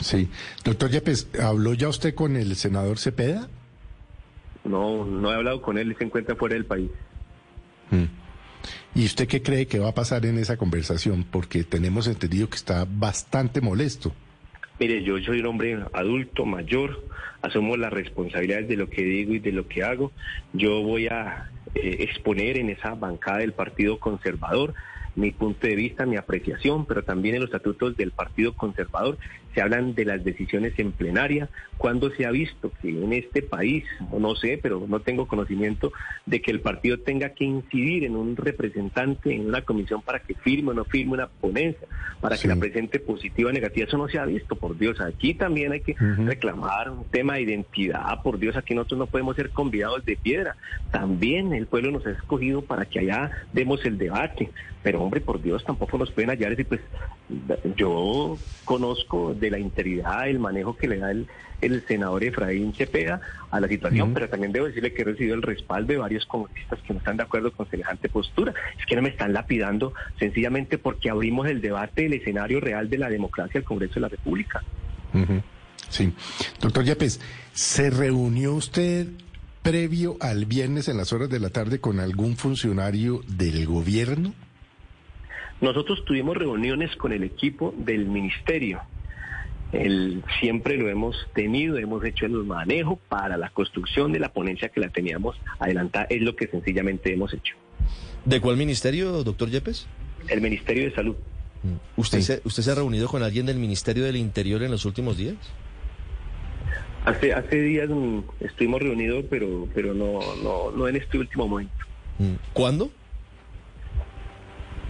Sí. 0.00 0.28
Doctor 0.64 0.90
Yepes, 0.90 1.28
¿habló 1.40 1.74
ya 1.74 1.88
usted 1.88 2.14
con 2.14 2.36
el 2.36 2.54
senador 2.56 2.98
Cepeda? 2.98 3.48
No, 4.64 5.04
no 5.04 5.32
he 5.32 5.34
hablado 5.34 5.62
con 5.62 5.78
él, 5.78 5.94
se 5.96 6.04
encuentra 6.04 6.36
fuera 6.36 6.54
del 6.54 6.66
país. 6.66 6.90
Mm. 7.90 8.04
¿Y 8.98 9.04
usted 9.04 9.28
qué 9.28 9.40
cree 9.42 9.68
que 9.68 9.78
va 9.78 9.90
a 9.90 9.94
pasar 9.94 10.26
en 10.26 10.38
esa 10.38 10.56
conversación? 10.56 11.22
Porque 11.22 11.62
tenemos 11.62 12.08
entendido 12.08 12.50
que 12.50 12.56
está 12.56 12.84
bastante 12.84 13.60
molesto. 13.60 14.12
Mire, 14.80 15.04
yo 15.04 15.20
soy 15.20 15.38
un 15.38 15.46
hombre 15.46 15.78
adulto, 15.92 16.44
mayor, 16.44 17.04
asumo 17.40 17.76
las 17.76 17.92
responsabilidades 17.92 18.66
de 18.66 18.74
lo 18.74 18.90
que 18.90 19.02
digo 19.02 19.34
y 19.34 19.38
de 19.38 19.52
lo 19.52 19.68
que 19.68 19.84
hago. 19.84 20.10
Yo 20.52 20.82
voy 20.82 21.06
a 21.06 21.48
eh, 21.76 21.98
exponer 22.00 22.58
en 22.58 22.70
esa 22.70 22.96
bancada 22.96 23.38
del 23.38 23.52
Partido 23.52 24.00
Conservador 24.00 24.74
mi 25.18 25.32
punto 25.32 25.66
de 25.66 25.74
vista, 25.74 26.06
mi 26.06 26.16
apreciación, 26.16 26.86
pero 26.86 27.02
también 27.02 27.34
en 27.34 27.42
los 27.42 27.50
estatutos 27.50 27.96
del 27.96 28.12
Partido 28.12 28.54
Conservador 28.54 29.18
se 29.54 29.62
hablan 29.62 29.94
de 29.94 30.04
las 30.04 30.22
decisiones 30.22 30.74
en 30.78 30.92
plenaria, 30.92 31.48
cuando 31.78 32.10
se 32.10 32.26
ha 32.26 32.30
visto 32.30 32.72
que 32.80 32.90
en 32.90 33.12
este 33.12 33.42
país, 33.42 33.84
no 34.16 34.34
sé, 34.34 34.58
pero 34.62 34.84
no 34.86 35.00
tengo 35.00 35.26
conocimiento 35.26 35.92
de 36.26 36.40
que 36.40 36.50
el 36.50 36.60
partido 36.60 36.98
tenga 36.98 37.30
que 37.30 37.44
incidir 37.44 38.04
en 38.04 38.16
un 38.16 38.36
representante 38.36 39.34
en 39.34 39.46
una 39.46 39.62
comisión 39.62 40.02
para 40.02 40.20
que 40.20 40.34
firme 40.34 40.70
o 40.70 40.74
no 40.74 40.84
firme 40.84 41.14
una 41.14 41.28
ponencia, 41.28 41.88
para 42.20 42.36
que 42.36 42.48
la 42.48 42.56
presente 42.56 43.00
positiva 43.00 43.50
o 43.50 43.52
negativa, 43.52 43.86
eso 43.86 43.96
no 43.96 44.08
se 44.08 44.18
ha 44.18 44.24
visto, 44.24 44.56
por 44.56 44.76
Dios, 44.76 45.00
aquí 45.00 45.34
también 45.34 45.72
hay 45.72 45.80
que 45.80 45.94
reclamar 45.98 46.90
un 46.90 47.04
tema 47.04 47.34
de 47.34 47.42
identidad, 47.42 48.22
por 48.22 48.38
Dios, 48.38 48.56
aquí 48.56 48.74
nosotros 48.74 48.98
no 48.98 49.06
podemos 49.06 49.36
ser 49.36 49.50
convidados 49.50 50.04
de 50.04 50.16
piedra, 50.16 50.56
también 50.90 51.52
el 51.52 51.66
pueblo 51.66 51.90
nos 51.92 52.06
ha 52.06 52.10
escogido 52.10 52.62
para 52.62 52.84
que 52.84 53.00
allá 53.00 53.30
demos 53.52 53.84
el 53.84 53.98
debate, 53.98 54.50
pero 54.82 55.07
hombre, 55.08 55.22
por 55.22 55.40
Dios, 55.40 55.64
tampoco 55.64 55.96
nos 55.96 56.10
pueden 56.10 56.28
hallar 56.28 56.58
y 56.60 56.64
pues 56.64 56.80
yo 57.76 58.36
conozco 58.66 59.34
de 59.34 59.50
la 59.50 59.58
integridad, 59.58 60.28
el 60.28 60.38
manejo 60.38 60.76
que 60.76 60.86
le 60.86 60.98
da 60.98 61.10
el, 61.10 61.26
senador 61.88 62.22
Efraín 62.22 62.74
Cepeda 62.74 63.22
a 63.50 63.58
la 63.58 63.68
situación, 63.68 64.12
pero 64.12 64.28
también 64.28 64.52
debo 64.52 64.66
decirle 64.66 64.92
que 64.92 65.02
he 65.02 65.04
recibido 65.06 65.34
el 65.34 65.42
respaldo 65.42 65.94
de 65.94 65.98
varios 65.98 66.26
congresistas 66.26 66.78
que 66.80 66.92
no 66.92 66.98
están 66.98 67.16
de 67.16 67.22
acuerdo 67.22 67.50
con 67.52 67.68
semejante 67.70 68.10
postura. 68.10 68.52
Es 68.78 68.84
que 68.84 68.94
no 68.94 69.02
me 69.02 69.08
están 69.08 69.32
lapidando 69.32 69.94
sencillamente 70.18 70.76
porque 70.76 71.08
abrimos 71.08 71.48
el 71.48 71.62
debate 71.62 72.02
del 72.02 72.12
escenario 72.12 72.60
real 72.60 72.90
de 72.90 72.98
la 72.98 73.08
democracia 73.08 73.58
al 73.58 73.64
Congreso 73.64 73.94
de 73.94 74.00
la 74.02 74.08
República. 74.08 74.62
Sí. 75.88 76.12
Doctor 76.60 76.84
Yepes, 76.84 77.18
¿se 77.54 77.90
reunió 77.90 78.54
usted 78.54 79.08
previo 79.62 80.16
al 80.20 80.44
viernes 80.44 80.88
en 80.88 80.96
las 80.96 81.12
horas 81.12 81.28
de 81.28 81.40
la 81.40 81.50
tarde 81.50 81.80
con 81.80 81.98
algún 81.98 82.36
funcionario 82.36 83.22
del 83.26 83.66
gobierno? 83.66 84.34
Nosotros 85.60 86.04
tuvimos 86.04 86.36
reuniones 86.36 86.94
con 86.96 87.12
el 87.12 87.24
equipo 87.24 87.74
del 87.76 88.06
ministerio 88.06 88.80
El, 89.72 90.22
siempre 90.40 90.76
lo 90.76 90.88
hemos 90.88 91.16
tenido, 91.34 91.76
hemos 91.78 92.04
hecho 92.04 92.26
el 92.26 92.32
manejo 92.44 92.98
para 93.08 93.36
la 93.36 93.50
construcción 93.50 94.12
de 94.12 94.20
la 94.20 94.32
ponencia 94.32 94.68
que 94.68 94.80
la 94.80 94.88
teníamos 94.88 95.36
adelantada, 95.58 96.06
es 96.10 96.22
lo 96.22 96.36
que 96.36 96.46
sencillamente 96.46 97.12
hemos 97.12 97.34
hecho. 97.34 97.54
¿De 98.24 98.40
cuál 98.40 98.56
ministerio, 98.56 99.24
doctor 99.24 99.50
Yepes? 99.50 99.86
El 100.28 100.40
Ministerio 100.40 100.84
de 100.84 100.94
Salud. 100.94 101.16
Mm. 101.62 102.00
¿Usted, 102.00 102.20
se, 102.20 102.40
¿Usted 102.44 102.62
se 102.62 102.70
ha 102.70 102.74
reunido 102.76 103.08
con 103.08 103.22
alguien 103.22 103.46
del 103.46 103.58
Ministerio 103.58 104.04
del 104.04 104.16
Interior 104.16 104.62
en 104.62 104.70
los 104.70 104.84
últimos 104.84 105.16
días? 105.16 105.36
Hace, 107.04 107.32
hace 107.32 107.60
días 107.62 107.88
mm, 107.88 108.20
estuvimos 108.40 108.80
reunidos, 108.80 109.24
pero, 109.30 109.66
pero 109.74 109.94
no, 109.94 110.20
no, 110.42 110.70
no 110.70 110.88
en 110.88 110.96
este 110.96 111.18
último 111.18 111.48
momento. 111.48 111.74
Mm. 112.18 112.34
¿Cuándo? 112.52 112.90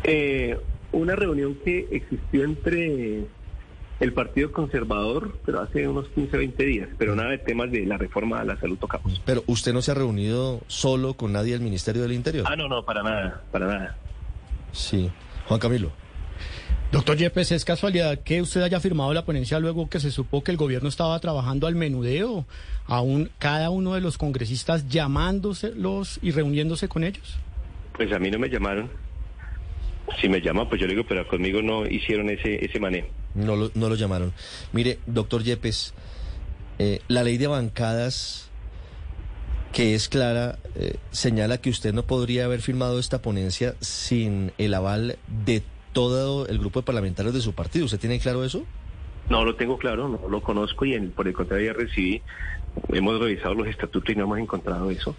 Eh, 0.05 0.59
una 0.93 1.17
reunión 1.17 1.57
que 1.65 1.89
existió 1.91 2.45
entre 2.45 3.27
el 4.01 4.13
Partido 4.13 4.53
Conservador, 4.53 5.39
pero 5.45 5.61
hace 5.61 5.89
unos 5.89 6.09
15, 6.11 6.37
20 6.37 6.65
días, 6.65 6.89
pero 6.99 7.17
nada 7.17 7.31
de 7.31 7.39
temas 7.39 7.71
de 7.71 7.85
la 7.85 7.99
reforma 7.99 8.41
a 8.41 8.45
la 8.45 8.59
salud 8.59 8.79
tocamos. 8.79 9.21
Pero 9.25 9.43
usted 9.47 9.73
no 9.73 9.83
se 9.83 9.91
ha 9.91 9.95
reunido 9.95 10.61
solo 10.69 11.15
con 11.15 11.33
nadie 11.33 11.53
del 11.53 11.63
Ministerio 11.63 12.03
del 12.03 12.13
Interior. 12.13 12.47
Ah, 12.49 12.57
no, 12.57 12.69
no, 12.69 12.85
para 12.85 13.03
nada, 13.03 13.43
para 13.51 13.67
nada. 13.67 13.97
Sí. 14.73 15.11
Juan 15.47 15.61
Camilo. 15.61 15.91
Doctor 16.93 17.17
Yepes, 17.19 17.53
¿es 17.53 17.67
casualidad 17.67 18.19
que 18.21 18.41
usted 18.41 18.63
haya 18.63 18.81
firmado 18.81 19.13
la 19.13 19.27
ponencia 19.27 19.59
luego 19.59 19.91
que 19.91 20.01
se 20.01 20.11
supo 20.11 20.43
que 20.43 20.53
el 20.53 20.57
gobierno 20.57 20.89
estaba 20.89 21.19
trabajando 21.19 21.67
al 21.67 21.75
menudeo, 21.75 22.47
aún 22.87 23.31
cada 23.39 23.69
uno 23.69 23.95
de 23.95 24.01
los 24.01 24.17
congresistas 24.17 24.89
llamándoselos 24.89 26.19
y 26.23 26.31
reuniéndose 26.31 26.89
con 26.89 27.05
ellos? 27.05 27.39
Pues 27.95 28.11
a 28.13 28.19
mí 28.19 28.31
no 28.31 28.39
me 28.39 28.49
llamaron. 28.49 28.89
Si 30.21 30.29
me 30.29 30.41
llaman, 30.41 30.69
pues 30.69 30.81
yo 30.81 30.87
le 30.87 30.95
digo, 30.95 31.07
pero 31.07 31.27
conmigo 31.29 31.63
no 31.63 31.87
hicieron 31.87 32.31
ese, 32.31 32.65
ese 32.65 32.81
manejo. 32.81 33.09
No 33.35 33.57
lo, 33.57 33.71
no 33.75 33.89
lo 33.89 33.95
llamaron. 33.95 34.33
Mire, 34.73 34.99
doctor 35.07 35.43
Yepes, 35.43 35.95
eh, 36.79 37.01
la 37.09 37.23
ley 37.23 37.37
de 37.37 37.47
bancadas, 37.47 38.51
que 39.73 39.95
es 39.95 40.09
clara, 40.09 40.59
eh, 40.75 40.97
señala 41.11 41.59
que 41.59 41.71
usted 41.71 41.93
no 41.93 42.05
podría 42.05 42.47
haber 42.47 42.63
firmado 42.63 42.99
esta 42.99 43.23
ponencia 43.23 43.75
sin 43.81 44.53
el 44.59 44.75
aval 44.75 45.19
de 45.45 45.63
todo 45.93 46.47
el 46.49 46.59
grupo 46.59 46.81
de 46.81 46.87
parlamentarios 46.87 47.35
de 47.35 47.41
su 47.41 47.55
partido. 47.55 47.85
¿Usted 47.85 48.01
tiene 48.01 48.19
claro 48.19 48.45
eso? 48.45 48.65
No 49.29 49.45
lo 49.45 49.57
tengo 49.57 49.77
claro, 49.77 50.09
no 50.09 50.29
lo 50.29 50.43
conozco 50.43 50.85
y 50.87 50.99
por 51.09 51.29
el 51.29 51.35
contrario 51.35 51.73
ya 51.73 51.79
recibí, 51.79 52.23
hemos 52.89 53.21
revisado 53.21 53.55
los 53.55 53.69
estatutos 53.69 54.11
y 54.11 54.17
no 54.17 54.25
hemos 54.25 54.39
encontrado 54.39 54.91
eso 54.91 55.15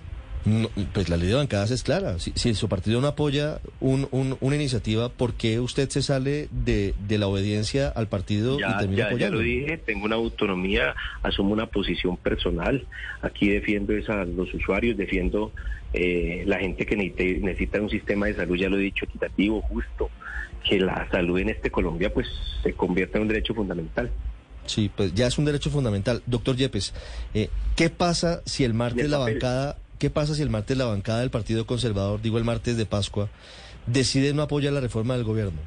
pues 0.94 1.10
la 1.10 1.18
ley 1.18 1.28
de 1.28 1.36
bancadas 1.36 1.72
es 1.72 1.84
clara. 1.84 2.18
Si, 2.20 2.54
su 2.54 2.70
partido 2.70 3.02
no 3.02 3.08
apoya 3.08 3.60
un, 3.80 4.08
una 4.12 4.56
iniciativa, 4.56 5.10
¿por 5.10 5.34
qué 5.34 5.60
usted 5.60 5.90
se 5.90 6.02
sale 6.02 6.48
de, 6.52 6.94
la 7.10 7.28
obediencia 7.28 7.90
al 7.90 8.08
partido 8.08 8.58
y 8.60 8.78
termina 8.78 9.08
apoyando? 9.08 9.18
Ya 9.18 9.30
lo 9.30 9.40
dije, 9.40 9.78
tengo 9.78 10.06
una 10.06 10.16
autonomía, 10.16 10.96
asumo 11.24 11.54
una 11.54 11.68
posición 11.68 12.18
personal. 12.18 12.86
Aquí 13.22 13.50
defiendo 13.50 13.94
a 14.08 14.26
los 14.26 14.54
usuarios, 14.54 14.98
defiendo 14.98 15.52
eh, 15.94 16.44
la 16.46 16.60
gente 16.60 16.86
que 16.86 16.96
necesita 16.96 17.82
un 17.82 17.90
sistema 17.90 18.28
de 18.28 18.36
salud, 18.36 18.56
ya 18.56 18.70
lo 18.70 18.78
he 18.78 18.82
dicho, 18.82 19.06
equitativo, 19.06 19.62
justo, 19.62 20.10
que 20.68 20.80
la 20.80 21.08
salud 21.10 21.40
en 21.40 21.50
este 21.50 21.72
Colombia 21.72 22.14
pues 22.14 22.28
se 22.64 22.74
convierta 22.74 23.18
en 23.18 23.24
un 23.24 23.28
derecho 23.28 23.54
fundamental. 23.54 24.10
Sí, 24.70 24.92
pues 24.96 25.16
ya 25.16 25.26
es 25.26 25.38
un 25.40 25.46
derecho 25.46 25.72
fundamental. 25.72 26.22
Doctor 26.28 26.56
Yepes, 26.56 26.94
eh, 27.34 27.50
¿qué 27.76 27.90
pasa 27.90 28.44
si 28.46 28.64
el 28.64 28.76
martes 28.76 29.10
la 29.10 29.18
bancada 29.18 29.79
¿Qué 30.00 30.10
pasa 30.10 30.34
si 30.34 30.42
el 30.42 30.50
martes 30.50 30.78
la 30.78 30.86
bancada 30.86 31.20
del 31.20 31.30
Partido 31.30 31.66
Conservador, 31.66 32.22
digo 32.22 32.38
el 32.38 32.46
martes 32.46 32.78
de 32.78 32.86
Pascua, 32.86 33.28
decide 33.86 34.34
no 34.34 34.42
apoyar 34.42 34.72
la 34.72 34.80
reforma 34.80 35.16
del 35.16 35.26
gobierno? 35.26 35.60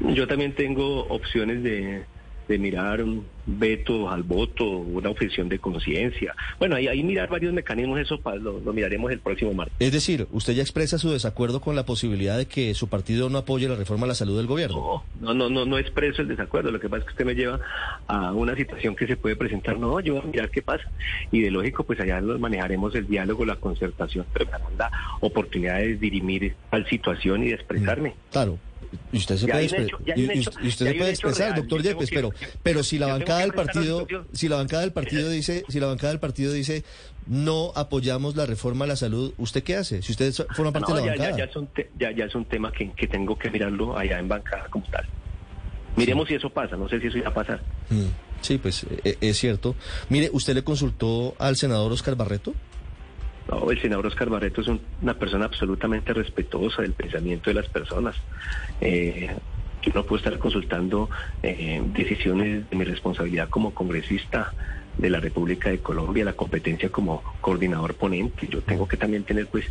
Yo 0.00 0.26
también 0.26 0.56
tengo 0.56 1.06
opciones 1.06 1.62
de, 1.62 2.04
de 2.48 2.58
mirar 2.58 3.02
un 3.02 3.24
veto 3.46 4.10
al 4.10 4.22
voto, 4.22 4.64
una 4.66 5.10
objeción 5.10 5.48
de 5.48 5.58
conciencia. 5.58 6.34
Bueno, 6.58 6.76
ahí, 6.76 6.88
ahí 6.88 7.02
mirar 7.02 7.28
varios 7.28 7.52
mecanismos, 7.52 8.00
eso 8.00 8.20
lo, 8.40 8.60
lo, 8.60 8.72
miraremos 8.72 9.10
el 9.10 9.20
próximo 9.20 9.52
martes. 9.54 9.74
Es 9.78 9.92
decir, 9.92 10.26
usted 10.32 10.54
ya 10.54 10.62
expresa 10.62 10.98
su 10.98 11.10
desacuerdo 11.10 11.60
con 11.60 11.76
la 11.76 11.84
posibilidad 11.84 12.36
de 12.36 12.46
que 12.46 12.74
su 12.74 12.88
partido 12.88 13.30
no 13.30 13.38
apoye 13.38 13.68
la 13.68 13.74
reforma 13.74 14.04
a 14.04 14.08
la 14.08 14.14
salud 14.14 14.36
del 14.36 14.46
gobierno. 14.46 15.02
No, 15.20 15.34
no, 15.34 15.48
no, 15.48 15.64
no, 15.64 15.78
expreso 15.78 16.22
el 16.22 16.28
desacuerdo. 16.28 16.70
Lo 16.70 16.80
que 16.80 16.88
pasa 16.88 17.00
es 17.00 17.04
que 17.06 17.12
usted 17.12 17.24
me 17.24 17.34
lleva 17.34 17.60
a 18.06 18.32
una 18.32 18.54
situación 18.54 18.96
que 18.96 19.06
se 19.06 19.16
puede 19.16 19.36
presentar. 19.36 19.78
No, 19.78 20.00
yo 20.00 20.14
voy 20.14 20.22
a 20.22 20.26
mirar 20.26 20.50
qué 20.50 20.62
pasa. 20.62 20.84
Y 21.30 21.40
de 21.40 21.50
lógico, 21.50 21.84
pues 21.84 22.00
allá 22.00 22.20
nos 22.20 22.40
manejaremos 22.40 22.94
el 22.94 23.06
diálogo, 23.06 23.44
la 23.44 23.56
concertación, 23.56 24.26
pero 24.32 24.46
la 24.76 24.90
oportunidad 25.20 25.78
de 25.78 25.96
dirimir 25.96 26.54
tal 26.70 26.86
situación 26.88 27.44
y 27.44 27.48
de 27.48 27.54
expresarme. 27.54 28.14
Claro, 28.30 28.58
y 29.12 29.18
usted 29.18 29.36
se 29.36 29.46
puede, 29.46 31.10
expresar, 31.10 31.54
doctor 31.54 31.82
Yepes, 31.82 32.10
pero, 32.10 32.32
pero 32.62 32.82
si 32.82 32.98
la 32.98 33.06
bancada 33.06 33.40
del 33.40 33.52
partido, 33.52 34.06
si 34.32 34.48
la 34.48 34.56
bancada 34.56 34.82
del 34.82 34.92
partido 34.92 35.30
dice, 35.30 35.64
si 35.68 35.80
la 35.80 35.86
bancada 35.86 36.10
del 36.10 36.20
partido 36.20 36.52
dice 36.52 36.84
no 37.26 37.72
apoyamos 37.74 38.36
la 38.36 38.46
reforma 38.46 38.86
a 38.86 38.88
la 38.88 38.96
salud, 38.96 39.34
¿usted 39.36 39.62
qué 39.62 39.76
hace? 39.76 40.02
Si 40.02 40.12
usted 40.12 40.32
forma 40.54 40.72
parte 40.72 40.92
de 40.92 41.00
la 41.00 41.06
bancada. 41.06 41.36
Ya, 41.98 42.10
ya, 42.10 42.24
es 42.24 42.34
un 42.34 42.44
tema 42.46 42.72
que, 42.72 43.06
tengo 43.06 43.38
que 43.38 43.50
mirarlo 43.50 43.96
allá 43.96 44.18
en 44.18 44.28
bancada 44.28 44.66
como 44.70 44.86
tal. 44.86 45.06
Miremos 45.96 46.28
si 46.28 46.34
eso 46.34 46.48
pasa, 46.48 46.76
no 46.76 46.88
sé 46.88 47.00
si 47.00 47.08
eso 47.08 47.18
irá 47.18 47.28
a 47.28 47.34
pasar. 47.34 47.60
Mm, 47.90 48.06
sí, 48.40 48.58
pues 48.58 48.84
e, 49.04 49.18
e, 49.20 49.28
es 49.28 49.38
cierto. 49.38 49.74
Mire, 50.08 50.30
¿usted 50.32 50.54
le 50.54 50.64
consultó 50.64 51.34
al 51.38 51.56
senador 51.56 51.92
Oscar 51.92 52.14
Barreto? 52.14 52.54
No, 53.48 53.70
el 53.70 53.80
senador 53.80 54.06
Oscar 54.06 54.28
Barreto 54.28 54.60
es 54.60 54.68
una 55.00 55.14
persona 55.14 55.46
absolutamente 55.46 56.12
respetuosa 56.12 56.82
del 56.82 56.92
pensamiento 56.92 57.48
de 57.48 57.54
las 57.54 57.68
personas. 57.68 58.14
Eh, 58.80 59.30
yo 59.82 59.92
no 59.94 60.04
puedo 60.04 60.18
estar 60.18 60.38
consultando 60.38 61.08
eh, 61.42 61.82
decisiones 61.94 62.68
de 62.68 62.76
mi 62.76 62.84
responsabilidad 62.84 63.48
como 63.48 63.72
congresista 63.72 64.52
de 64.98 65.08
la 65.08 65.20
República 65.20 65.70
de 65.70 65.78
Colombia, 65.78 66.24
la 66.24 66.34
competencia 66.34 66.90
como 66.90 67.22
coordinador 67.40 67.94
ponente. 67.94 68.48
Yo 68.48 68.60
tengo 68.60 68.86
que 68.86 68.96
también 68.96 69.24
tener 69.24 69.46
pues 69.46 69.64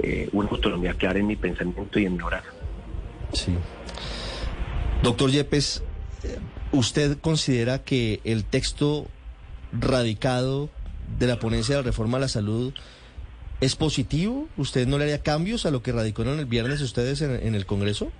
eh, 0.00 0.28
una 0.32 0.48
autonomía 0.48 0.94
clara 0.94 1.20
en 1.20 1.26
mi 1.26 1.36
pensamiento 1.36 2.00
y 2.00 2.06
en 2.06 2.16
mi 2.16 2.22
orar. 2.22 2.42
Sí. 3.32 3.54
Doctor 5.02 5.30
Yepes, 5.30 5.84
¿usted 6.72 7.18
considera 7.20 7.84
que 7.84 8.20
el 8.24 8.44
texto 8.44 9.06
radicado 9.72 10.68
de 11.18 11.26
la 11.26 11.38
ponencia 11.38 11.76
de 11.76 11.82
la 11.82 11.86
reforma 11.86 12.16
a 12.16 12.20
la 12.20 12.28
salud 12.28 12.72
¿Es 13.60 13.76
positivo? 13.76 14.48
¿Usted 14.56 14.86
no 14.86 14.96
le 14.96 15.04
haría 15.04 15.22
cambios 15.22 15.66
a 15.66 15.70
lo 15.70 15.82
que 15.82 15.92
radicaron 15.92 16.38
el 16.38 16.46
viernes 16.46 16.80
ustedes 16.80 17.20
en, 17.20 17.54
el 17.54 17.66
Congreso? 17.66 18.10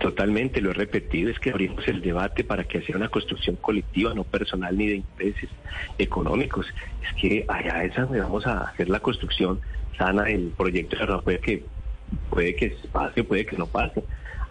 Totalmente, 0.00 0.60
lo 0.60 0.70
he 0.70 0.74
repetido, 0.74 1.30
es 1.30 1.38
que 1.38 1.50
abrimos 1.50 1.86
el 1.86 2.00
debate 2.00 2.42
para 2.42 2.64
que 2.64 2.82
sea 2.82 2.96
una 2.96 3.08
construcción 3.08 3.54
colectiva, 3.54 4.12
no 4.12 4.24
personal 4.24 4.76
ni 4.76 4.88
de 4.88 4.96
intereses 4.96 5.48
económicos. 5.98 6.66
Es 7.08 7.20
que 7.20 7.44
allá 7.46 7.84
esa 7.84 8.06
vamos 8.06 8.44
a 8.44 8.62
hacer 8.62 8.88
la 8.88 8.98
construcción 8.98 9.60
sana 9.96 10.24
del 10.24 10.52
proyecto 10.56 10.96
de 10.96 11.22
puede 11.22 11.38
que 11.38 11.64
puede 12.28 12.56
que 12.56 12.76
pase, 12.90 13.22
puede 13.22 13.46
que 13.46 13.56
no 13.56 13.66
pase. 13.66 14.02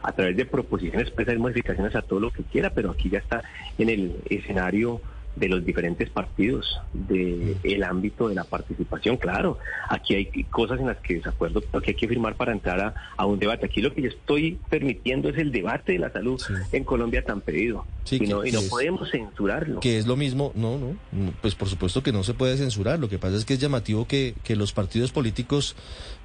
A 0.01 0.13
través 0.13 0.37
de 0.37 0.45
proposiciones 0.45 1.11
puede 1.11 1.23
hacer 1.23 1.39
modificaciones 1.39 1.93
a 1.93 2.01
todo 2.03 2.21
lo 2.21 2.31
que 2.31 2.43
quiera, 2.43 2.69
pero 2.69 2.91
aquí 2.91 3.09
ya 3.09 3.19
está 3.19 3.43
en 3.77 3.89
el 3.89 4.15
escenario 4.29 5.01
de 5.35 5.49
los 5.49 5.65
diferentes 5.65 6.09
partidos, 6.09 6.79
del 6.93 7.57
el 7.63 7.83
ámbito 7.83 8.27
de 8.27 8.35
la 8.35 8.43
participación. 8.43 9.17
Claro, 9.17 9.57
aquí 9.89 10.15
hay 10.15 10.25
cosas 10.49 10.79
en 10.79 10.87
las 10.87 10.97
que 10.97 11.15
desacuerdo, 11.15 11.61
porque 11.71 11.91
hay 11.91 11.95
que 11.95 12.07
firmar 12.07 12.35
para 12.35 12.51
entrar 12.51 12.93
a, 13.15 13.25
un 13.25 13.39
debate. 13.39 13.65
Aquí 13.65 13.81
lo 13.81 13.93
que 13.93 14.01
yo 14.01 14.09
estoy 14.09 14.59
permitiendo 14.69 15.29
es 15.29 15.37
el 15.37 15.51
debate 15.51 15.93
de 15.93 15.99
la 15.99 16.11
salud 16.11 16.41
en 16.71 16.83
Colombia 16.83 17.23
tan 17.23 17.41
pedido. 17.41 17.85
y 18.09 18.19
no, 18.21 18.45
y 18.45 18.51
no 18.51 18.59
podemos 18.69 19.09
censurarlo. 19.09 19.79
Que 19.79 19.97
es 19.97 20.07
lo 20.07 20.15
mismo, 20.15 20.51
no, 20.55 20.77
no, 20.77 20.95
pues 21.41 21.55
por 21.55 21.69
supuesto 21.69 22.03
que 22.03 22.11
no 22.11 22.23
se 22.23 22.33
puede 22.33 22.57
censurar. 22.57 22.99
Lo 22.99 23.09
que 23.09 23.19
pasa 23.19 23.37
es 23.37 23.45
que 23.45 23.53
es 23.53 23.59
llamativo 23.59 24.07
que, 24.07 24.35
que 24.43 24.55
los 24.55 24.73
partidos 24.73 25.11
políticos 25.11 25.75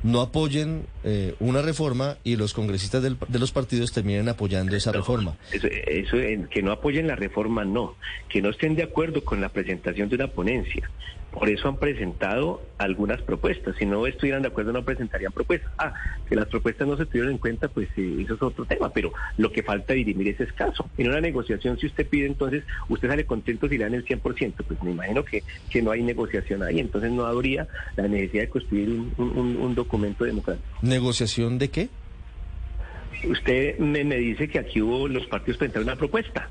no 0.03 0.21
apoyen 0.21 0.87
eh, 1.05 1.35
una 1.41 1.63
reforma 1.63 2.17
y 2.25 2.37
los 2.37 2.55
congresistas 2.55 3.03
de 3.03 3.39
los 3.39 3.53
partidos 3.53 3.93
terminen 3.93 4.29
apoyando 4.29 4.75
esa 4.77 4.93
reforma. 4.93 5.37
Eso, 5.53 5.69
eso, 5.69 6.17
que 6.51 6.63
no 6.63 6.73
apoyen 6.73 7.07
la 7.07 7.17
reforma, 7.17 7.65
no. 7.65 7.95
Que 8.29 8.43
no 8.43 8.51
estén 8.51 8.75
de 8.75 8.83
acuerdo 8.83 8.96
con 9.25 9.43
la 9.43 9.51
presentación 9.51 10.09
de 10.09 10.15
una 10.15 10.29
ponencia. 10.29 10.89
Por 11.31 11.51
eso 11.51 11.69
han 11.69 11.77
presentado 11.77 12.63
algunas 12.79 13.21
propuestas. 13.21 13.77
Si 13.79 13.85
no 13.85 14.07
estuvieran 14.07 14.41
de 14.41 14.49
acuerdo, 14.49 14.73
no 14.73 14.87
presentarían 14.87 15.33
propuestas. 15.33 15.71
Ah, 15.77 15.93
que 16.27 16.35
las 16.35 16.47
propuestas 16.47 16.89
no 16.89 16.97
se 16.97 17.05
tuvieron 17.05 17.33
en 17.33 17.39
cuenta, 17.39 17.69
pues 17.69 17.89
eh, 17.99 18.17
eso 18.21 18.35
es 18.35 18.43
otro 18.43 18.65
tema. 18.65 18.89
Pero 18.89 19.13
lo 19.37 19.53
que 19.53 19.63
falta 19.63 19.93
dirimir 19.93 20.29
es 20.29 20.41
escaso. 20.41 20.89
En 20.97 21.09
una 21.09 21.21
negociación, 21.21 21.79
si 21.79 21.89
usted 21.89 22.09
pide, 22.09 22.25
entonces 22.25 22.65
usted 22.89 23.09
sale 23.09 23.27
contento 23.27 23.69
si 23.69 23.77
le 23.77 23.85
dan 23.85 23.93
el 23.93 24.07
100%. 24.07 24.55
Pues 24.67 24.83
me 24.83 24.93
imagino 24.93 25.27
que, 25.27 25.43
que 25.69 25.83
no 25.83 25.91
hay 25.91 26.03
negociación 26.03 26.63
ahí. 26.63 26.81
Entonces 26.81 27.13
no 27.13 27.27
habría 27.27 27.69
la 27.97 28.09
necesidad 28.09 28.45
de 28.45 28.49
construir 28.49 28.89
un, 28.89 29.75
documento 29.75 30.25
democrático. 30.25 30.67
¿Negociación 30.81 31.59
de 31.59 31.69
qué? 31.69 31.89
Usted 33.29 33.79
me, 33.79 34.05
me 34.05 34.17
dice 34.17 34.49
que 34.49 34.59
aquí 34.59 34.81
hubo 34.81 35.07
los 35.07 35.27
partidos 35.27 35.59
presentaron 35.59 35.89
una 35.89 35.97
propuesta. 35.97 36.49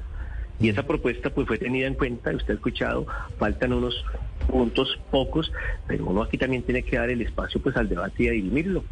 Y 0.59 0.69
esa 0.69 0.83
propuesta 0.83 1.29
pues 1.29 1.47
fue 1.47 1.57
tenida 1.57 1.87
en 1.87 1.95
cuenta, 1.95 2.31
usted 2.31 2.51
ha 2.51 2.55
escuchado, 2.55 3.05
faltan 3.37 3.73
unos 3.73 4.05
puntos 4.47 4.97
pocos, 5.11 5.51
pero 5.87 6.05
uno 6.05 6.23
aquí 6.23 6.37
también 6.37 6.63
tiene 6.63 6.83
que 6.83 6.97
dar 6.97 7.09
el 7.09 7.21
espacio 7.21 7.61
pues 7.61 7.75
al 7.75 7.89
debate 7.89 8.23
y 8.23 8.27
a 8.27 8.31
dirimirlo. 8.31 8.83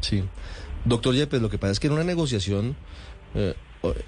Sí. 0.00 0.22
Doctor 0.84 1.14
Yepes, 1.14 1.40
lo 1.40 1.50
que 1.50 1.58
pasa 1.58 1.72
es 1.72 1.80
que 1.80 1.86
en 1.88 1.92
una 1.94 2.04
negociación, 2.04 2.76
eh, 3.34 3.54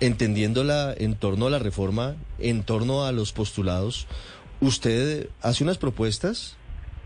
entendiéndola 0.01 0.95
en 0.97 1.17
torno 1.17 1.47
a 1.47 1.51
la 1.51 1.59
reforma, 1.59 2.17
en 2.39 2.63
torno 2.63 3.05
a 3.05 3.13
los 3.13 3.33
postulados, 3.33 4.07
usted 4.61 5.29
hace 5.41 5.65
unas 5.65 5.79
propuestas 5.79 6.57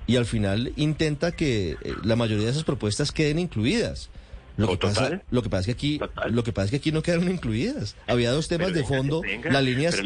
y 0.07 0.17
al 0.17 0.27
final 0.27 0.73
intenta 0.77 1.33
que 1.33 1.73
eh, 1.73 1.77
la 2.03 2.17
mayoría 2.17 2.47
de 2.47 2.51
esas 2.51 2.65
propuestas 2.65 3.13
queden 3.13 3.39
incluidas. 3.39 4.11
Lo 4.59 4.67
que, 4.71 4.77
pasa, 4.77 5.23
lo 5.31 5.43
que 5.43 5.51
pasa 5.51 5.61
es 5.61 5.67
que 5.67 5.73
aquí, 5.73 6.01
lo 6.31 6.43
que 6.43 6.53
pasa 6.53 6.65
es 6.65 6.71
que 6.73 6.77
aquí 6.79 6.91
no 6.91 7.01
quedaron 7.01 7.31
incluidas. 7.31 7.95
Había 8.09 8.33
dos 8.33 8.49
temas 8.49 8.73
de 8.73 8.83
fondo, 8.83 9.23
las 9.45 9.63
líneas, 9.63 9.97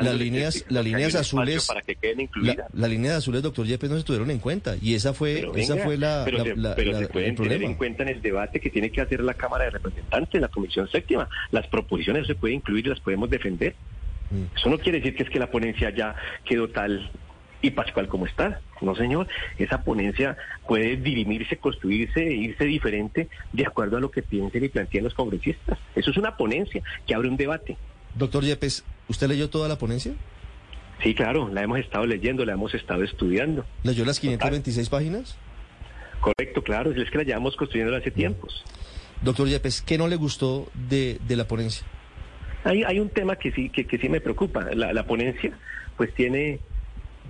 las 0.00 0.16
líneas, 0.16 0.64
las 0.70 0.84
líneas 0.84 1.14
azules, 1.14 1.66
para 1.66 1.82
que 1.82 1.94
queden 1.94 2.22
incluidas. 2.22 2.66
La, 2.72 2.88
línea 2.88 3.10
de 3.10 3.18
azules, 3.18 3.42
doctor 3.42 3.66
Yepes, 3.66 3.90
no 3.90 3.98
se 3.98 4.04
tuvieron 4.04 4.30
en 4.30 4.38
cuenta 4.38 4.76
y 4.80 4.94
esa 4.94 5.12
fue, 5.12 5.50
esa 5.56 5.76
fue 5.76 5.98
la, 5.98 6.22
pero 6.24 6.44
se, 6.44 6.56
la, 6.56 6.74
pero 6.74 6.98
se 6.98 7.08
pueden 7.08 7.36
tener 7.36 7.62
en 7.62 7.74
cuenta 7.74 8.04
en 8.04 8.08
el 8.08 8.22
debate 8.22 8.58
que 8.58 8.70
tiene 8.70 8.90
que 8.90 9.02
hacer 9.02 9.22
la 9.22 9.34
Cámara 9.34 9.64
de 9.64 9.70
Representantes, 9.70 10.40
la 10.40 10.48
Comisión 10.48 10.88
Séptima. 10.88 11.28
Las 11.50 11.66
proposiciones 11.66 12.26
se 12.26 12.34
pueden 12.34 12.56
incluir 12.56 12.86
y 12.86 12.88
las 12.88 13.00
podemos 13.00 13.28
defender. 13.28 13.74
Mm. 14.30 14.56
Eso 14.56 14.70
no 14.70 14.78
quiere 14.78 15.00
decir 15.00 15.14
que 15.14 15.24
es 15.24 15.28
que 15.28 15.38
la 15.38 15.50
ponencia 15.50 15.90
ya 15.90 16.16
quedó 16.46 16.68
tal 16.70 17.10
y 17.64 17.70
Pascual 17.70 18.08
como 18.08 18.26
está. 18.26 18.60
No, 18.82 18.94
señor, 18.94 19.26
esa 19.58 19.82
ponencia 19.82 20.36
puede 20.68 20.96
dirimirse, 20.96 21.56
construirse, 21.56 22.20
e 22.20 22.34
irse 22.34 22.64
diferente 22.64 23.28
de 23.52 23.66
acuerdo 23.66 23.96
a 23.96 24.00
lo 24.00 24.10
que 24.10 24.22
piensen 24.22 24.64
y 24.64 24.68
planteen 24.68 25.04
los 25.04 25.14
congresistas. 25.14 25.78
Eso 25.94 26.10
es 26.10 26.16
una 26.18 26.36
ponencia 26.36 26.82
que 27.06 27.14
abre 27.14 27.28
un 27.28 27.38
debate. 27.38 27.78
Doctor 28.14 28.44
Yepes, 28.44 28.84
¿usted 29.08 29.28
leyó 29.28 29.48
toda 29.48 29.68
la 29.68 29.78
ponencia? 29.78 30.12
Sí, 31.02 31.14
claro, 31.14 31.48
la 31.48 31.62
hemos 31.62 31.78
estado 31.78 32.06
leyendo, 32.06 32.44
la 32.44 32.52
hemos 32.52 32.74
estado 32.74 33.02
estudiando. 33.02 33.64
¿Leyó 33.82 34.04
las 34.04 34.20
526 34.20 34.90
páginas? 34.90 35.36
Correcto, 36.20 36.62
claro, 36.62 36.92
es 36.92 37.10
que 37.10 37.18
la 37.18 37.24
llevamos 37.24 37.56
construyendo 37.56 37.96
hace 37.96 38.10
tiempos. 38.10 38.62
Doctor 39.22 39.48
Yepes, 39.48 39.80
¿qué 39.80 39.96
no 39.96 40.06
le 40.06 40.16
gustó 40.16 40.68
de, 40.88 41.18
la 41.30 41.48
ponencia? 41.48 41.86
Hay, 42.64 42.84
hay 42.84 43.00
un 43.00 43.08
tema 43.08 43.36
que 43.36 43.52
sí, 43.52 43.70
que, 43.70 43.86
que 43.86 43.96
sí 43.96 44.10
me 44.10 44.20
preocupa. 44.20 44.66
La, 44.74 44.92
la 44.92 45.06
ponencia 45.06 45.58
pues 45.96 46.12
tiene 46.14 46.60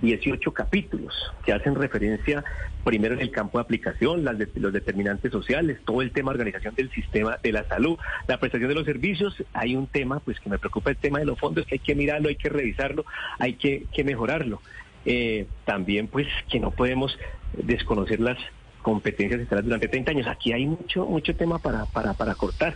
18 0.01 0.53
capítulos 0.53 1.13
que 1.45 1.53
hacen 1.53 1.75
referencia 1.75 2.43
primero 2.83 3.15
en 3.15 3.21
el 3.21 3.31
campo 3.31 3.57
de 3.57 3.63
aplicación, 3.63 4.23
las 4.23 4.37
los 4.55 4.73
determinantes 4.73 5.31
sociales, 5.31 5.79
todo 5.85 6.01
el 6.01 6.11
tema 6.11 6.31
de 6.31 6.39
organización 6.39 6.75
del 6.75 6.91
sistema 6.91 7.37
de 7.41 7.51
la 7.51 7.67
salud, 7.67 7.97
la 8.27 8.39
prestación 8.39 8.69
de 8.69 8.75
los 8.75 8.85
servicios. 8.85 9.43
Hay 9.53 9.75
un 9.75 9.87
tema 9.87 10.19
pues 10.19 10.39
que 10.39 10.49
me 10.49 10.59
preocupa 10.59 10.91
el 10.91 10.97
tema 10.97 11.19
de 11.19 11.25
los 11.25 11.39
fondos, 11.39 11.65
que 11.65 11.75
hay 11.75 11.79
que 11.79 11.95
mirarlo, 11.95 12.29
hay 12.29 12.35
que 12.35 12.49
revisarlo, 12.49 13.05
hay 13.39 13.53
que, 13.53 13.87
mejorarlo. 14.03 14.61
Eh, 15.05 15.47
también 15.65 16.07
pues 16.07 16.27
que 16.49 16.59
no 16.59 16.71
podemos 16.71 17.17
desconocer 17.53 18.19
las 18.19 18.37
competencias 18.81 19.41
estables 19.41 19.65
durante 19.65 19.87
30 19.87 20.11
años. 20.11 20.27
Aquí 20.27 20.53
hay 20.53 20.67
mucho 20.67 21.05
mucho 21.05 21.35
tema 21.35 21.57
para, 21.57 21.85
para, 21.85 22.13
para 22.13 22.35
cortar. 22.35 22.75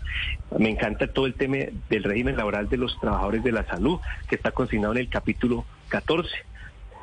Me 0.58 0.70
encanta 0.70 1.08
todo 1.08 1.28
el 1.28 1.36
tema 1.36 1.58
del 1.90 2.04
régimen 2.04 2.36
laboral 2.36 2.68
de 2.68 2.78
los 2.78 3.00
trabajadores 3.00 3.44
de 3.44 3.52
la 3.52 3.66
salud, 3.68 4.00
que 4.28 4.36
está 4.36 4.52
consignado 4.52 4.94
en 4.94 5.00
el 5.00 5.10
capítulo 5.10 5.66
14 5.90 6.30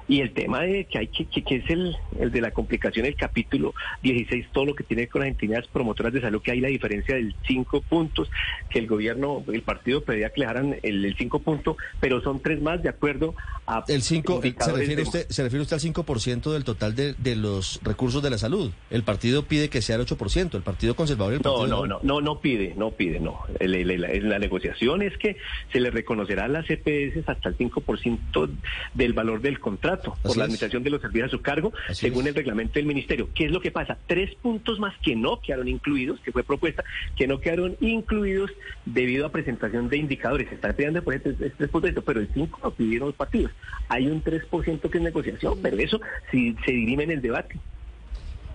y 0.09 0.21
el 0.21 0.33
tema 0.33 0.63
de 0.63 0.85
que 0.85 0.99
hay 0.99 1.09
que, 1.09 1.27
que, 1.27 1.57
es 1.57 1.71
el, 1.71 1.97
el, 2.19 2.31
de 2.31 2.41
la 2.41 2.53
complicación, 2.53 3.07
el 3.07 3.17
capítulo 3.17 3.75
16, 4.03 4.47
todo 4.53 4.67
lo 4.67 4.75
que 4.75 4.85
tiene 4.85 5.09
con 5.09 5.23
las 5.23 5.29
entidades 5.31 5.67
promotoras 5.69 6.13
de 6.13 6.21
salud, 6.21 6.41
que 6.43 6.53
hay 6.53 6.61
la 6.61 6.69
diferencia 6.69 7.17
del 7.17 7.35
5 7.47 7.83
puntos, 7.83 8.31
que 8.71 8.79
el 8.79 8.87
gobierno, 8.87 9.43
el 9.53 9.63
partido 9.63 10.05
pedía 10.05 10.31
que 10.31 10.41
le 10.41 10.47
dejaran 10.47 10.77
el 10.83 11.15
5 11.17 11.39
puntos, 11.41 11.77
pero 12.01 12.21
son 12.21 12.41
tres 12.41 12.63
más 12.63 12.83
de 12.83 12.89
acuerdo 12.89 13.35
a... 13.67 13.85
El 13.89 14.03
5, 14.03 14.43
¿se 14.43 14.73
refiere, 14.73 15.03
usted, 15.03 15.27
¿se 15.29 15.43
refiere 15.43 15.63
usted 15.63 15.75
al 15.75 15.83
5% 15.83 16.53
del 16.53 16.65
total 16.65 16.95
de, 16.95 17.15
de, 17.15 17.35
los 17.35 17.81
recursos 17.83 18.23
de 18.23 18.31
la 18.31 18.39
salud? 18.39 18.73
El 18.91 19.03
partido 19.03 19.45
pide 19.45 19.69
que 19.69 19.83
sea 19.83 19.97
el 19.97 20.07
8%, 20.07 20.55
el 20.55 20.63
Partido 20.63 20.95
Conservador 20.95 21.33
y 21.33 21.37
el 21.37 21.43
Partido... 21.43 21.67
No, 21.67 21.87
no, 21.87 21.87
no, 21.87 22.01
no, 22.03 22.21
no 22.21 22.41
pide, 22.41 22.75
no 22.77 22.93
pide, 22.93 23.19
no. 23.19 23.41
la, 23.61 24.39
negociación 24.39 25.03
es 25.03 25.17
que 25.19 25.37
se 25.73 25.81
le 25.81 25.91
reconocerá 25.91 26.45
a 26.45 26.49
las 26.49 26.67
EPS 26.71 27.29
hasta 27.29 27.49
el 27.49 27.59
5% 27.59 28.51
del 28.95 29.13
valor 29.13 29.41
del 29.41 29.59
contrato 29.59 29.96
por 30.00 30.37
la 30.37 30.45
administración 30.45 30.83
de 30.83 30.91
los 30.91 31.00
servicios 31.00 31.29
a 31.29 31.31
su 31.31 31.43
cargo, 31.43 31.73
según 31.93 32.26
el 32.26 32.35
reglamento 32.35 32.75
del 32.75 32.87
ministerio. 32.87 33.29
¿Qué 33.35 33.47
es 33.47 33.50
lo 33.50 33.61
que 33.61 33.71
pasa? 33.71 33.99
Tres 34.07 34.35
puntos 34.37 34.79
más 34.79 34.95
que 34.99 35.17
no 35.17 35.41
quedaron 35.41 35.69
incluidos, 35.69 36.21
que 36.21 36.33
fue 36.33 36.43
propuesta, 36.43 36.85
que 37.17 37.26
no 37.26 37.41
quedaron 37.41 37.76
incluidos 37.81 38.50
debido 38.85 39.26
a 39.26 39.33
presentación 39.33 39.88
de 39.88 39.99
indicadores. 39.99 40.49
Se 40.49 40.55
está 40.55 40.73
pidiendo 40.73 41.03
por 41.03 41.15
ejemplo 41.15 41.47
este 41.47 41.69
3%, 41.69 42.03
pero 42.05 42.21
el 42.21 42.33
5% 42.33 42.50
lo 42.62 42.71
pidieron 42.73 43.09
los 43.09 43.17
partidos. 43.17 43.53
Hay 43.88 44.07
un 44.07 44.23
3% 44.23 44.90
que 44.90 44.99
es 44.99 45.05
negociación, 45.05 45.59
pero 45.62 45.77
eso 45.79 46.01
sí 46.31 46.57
se 46.64 46.73
dirime 46.73 47.05
en 47.05 47.12
el 47.12 47.23
debate. 47.23 47.59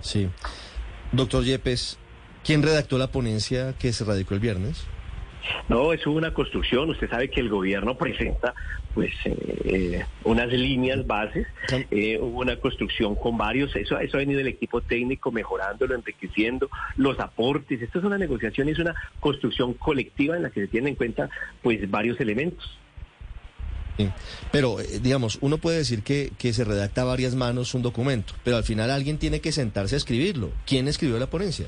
Sí. 0.02 0.30
Doctor 1.12 1.44
Yepes, 1.44 1.98
¿quién 2.44 2.64
redactó 2.64 2.98
la 2.98 3.12
ponencia 3.12 3.74
que 3.78 3.94
se 3.94 4.04
radicó 4.04 4.34
el 4.34 4.40
viernes? 4.40 4.86
No, 5.68 5.94
es 5.94 6.06
una 6.06 6.34
construcción. 6.34 6.90
Usted 6.90 7.10
sabe 7.10 7.30
que 7.30 7.40
el 7.40 7.50
gobierno 7.50 7.98
presenta 7.98 8.54
pues 8.94 9.12
eh, 9.26 10.06
unas 10.24 10.50
líneas 10.50 11.06
bases, 11.06 11.48
eh, 11.92 12.20
hubo 12.20 12.40
una 12.40 12.58
construcción 12.58 13.16
con 13.16 13.38
varios, 13.38 13.76
eso, 13.76 13.98
eso 14.00 14.18
ha 14.18 14.20
venido 14.20 14.40
el 14.40 14.48
equipo 14.48 14.82
técnico 14.82 15.32
mejorándolo, 15.32 15.96
enriqueciendo 15.96 16.70
los 16.98 17.20
aportes. 17.20 17.82
Esto 17.82 18.00
es 18.00 18.06
una 18.06 18.18
negociación, 18.18 18.70
es 18.70 18.80
una 18.80 18.96
construcción 19.20 19.74
colectiva 19.74 20.36
en 20.36 20.44
la 20.44 20.50
que 20.50 20.62
se 20.62 20.68
tienen 20.68 20.90
en 20.90 20.96
cuenta 20.96 21.30
pues 21.62 21.90
varios 21.90 22.20
elementos. 22.20 22.78
Pero, 24.52 24.80
eh, 24.80 25.00
digamos, 25.02 25.38
uno 25.42 25.58
puede 25.58 25.78
decir 25.78 26.02
que, 26.02 26.32
que 26.38 26.54
se 26.54 26.64
redacta 26.64 27.02
a 27.02 27.06
varias 27.06 27.36
manos 27.36 27.74
un 27.76 27.82
documento, 27.84 28.34
pero 28.44 28.58
al 28.58 28.64
final 28.64 28.90
alguien 28.90 29.18
tiene 29.18 29.42
que 29.42 29.52
sentarse 29.52 29.96
a 29.96 29.98
escribirlo. 29.98 30.52
¿Quién 30.66 30.88
escribió 30.88 31.20
la 31.20 31.30
ponencia? 31.30 31.68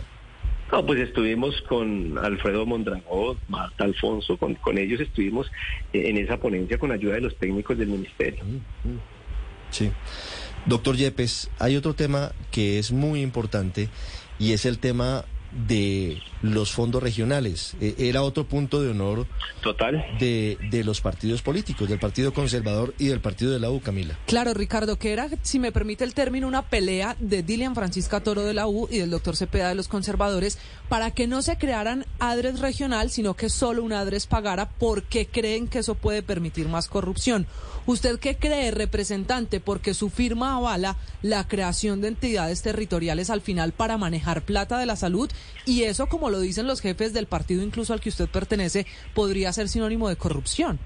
No, 0.72 0.86
pues 0.86 1.00
estuvimos 1.00 1.62
con 1.64 2.18
Alfredo 2.18 2.66
Mondragón, 2.66 3.38
Marta 3.48 3.84
Alfonso, 3.84 4.38
con, 4.38 4.56
con 4.56 4.78
ellos 4.78 5.00
estuvimos 5.00 5.52
eh, 5.94 6.10
en 6.10 6.18
esa 6.18 6.38
ponencia 6.38 6.78
con 6.78 6.92
ayuda 6.92 7.16
de 7.16 7.22
los 7.22 7.38
técnicos 7.38 7.78
del 7.78 7.90
ministerio. 7.90 8.44
Mm, 8.44 8.90
mm. 8.90 9.00
Sí. 9.70 9.92
Doctor 10.66 10.96
Yepes, 10.96 11.52
hay 11.60 11.76
otro 11.76 11.94
tema 11.94 12.32
que 12.52 12.80
es 12.80 12.92
muy 12.92 13.22
importante 13.22 13.90
y 14.40 14.54
es 14.54 14.66
el 14.66 14.80
tema 14.80 15.26
de 15.68 16.22
los 16.42 16.72
fondos 16.72 17.02
regionales. 17.02 17.76
E, 17.80 17.96
era 17.98 18.22
otro 18.24 18.46
punto 18.46 18.82
de 18.82 18.90
honor 18.90 19.28
total 19.62 20.04
de, 20.20 20.58
de, 20.70 20.84
los 20.84 21.02
partidos 21.02 21.42
políticos, 21.42 21.88
del 21.90 22.00
Partido 22.00 22.34
Conservador 22.34 22.94
y 22.98 23.08
del 23.08 23.22
Partido 23.22 23.52
de 23.52 23.60
la 23.60 23.70
U, 23.70 23.80
Camila. 23.80 24.18
Claro, 24.26 24.54
Ricardo, 24.54 24.98
que 24.98 25.14
era, 25.14 25.30
si 25.42 25.60
me 25.60 25.72
permite 25.72 26.04
el 26.04 26.14
término, 26.14 26.48
una 26.48 26.64
pelea 26.64 27.16
de 27.20 27.44
Dilian 27.44 27.76
Francisca 27.76 28.22
Toro 28.22 28.44
de 28.44 28.54
la 28.54 28.68
U 28.68 28.88
y 28.92 29.00
del 29.00 29.10
doctor 29.10 29.36
Cepeda 29.36 29.70
de 29.70 29.76
los 29.76 29.88
conservadores 29.88 30.58
para 30.90 31.12
que 31.12 31.28
no 31.28 31.42
se 31.42 31.58
crearan 31.58 32.06
adres 32.20 32.60
regional, 32.60 33.10
sino 33.10 33.36
que 33.36 33.50
solo 33.50 33.84
un 33.84 33.94
adres 33.94 34.28
pagara 34.28 34.70
porque 34.70 35.28
creen 35.28 35.68
que 35.68 35.80
eso 35.80 35.96
puede 35.96 36.24
permitir 36.24 36.68
más 36.68 36.88
corrupción. 36.88 37.48
¿Usted 37.86 38.18
qué 38.20 38.38
cree, 38.38 38.72
representante? 38.72 39.60
Porque 39.60 39.94
su 39.94 40.10
firma 40.10 40.56
avala 40.56 40.96
la 41.22 41.48
creación 41.48 42.00
de 42.00 42.08
entidades 42.10 42.62
territoriales 42.62 43.30
al 43.30 43.42
final 43.42 43.74
para 43.74 43.98
manejar 43.98 44.44
plata 44.44 44.78
de 44.78 44.86
la 44.86 44.96
salud 44.96 45.30
y 45.66 45.84
eso, 45.84 46.08
como 46.08 46.30
lo 46.30 46.40
dicen 46.40 46.68
los 46.68 46.82
jefes 46.82 47.14
del 47.14 47.28
partido, 47.28 47.64
incluso 47.64 47.94
al 47.94 48.02
que 48.02 48.10
usted 48.10 48.28
pertenece, 48.28 48.86
podría 49.14 49.54
ser 49.54 49.70
sinónimo 49.70 50.10
de 50.10 50.16
corrupción. 50.16 50.80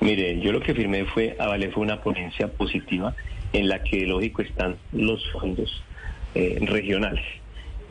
Mire, 0.00 0.40
yo 0.40 0.52
lo 0.52 0.60
que 0.60 0.74
firmé 0.74 1.04
fue, 1.04 1.36
avalé 1.38 1.70
fue 1.70 1.82
una 1.82 2.00
ponencia 2.00 2.48
positiva 2.48 3.14
en 3.52 3.68
la 3.68 3.82
que, 3.82 4.06
lógico, 4.06 4.42
están 4.42 4.76
los 4.92 5.22
fondos 5.32 5.82
eh, 6.34 6.58
regionales. 6.62 7.24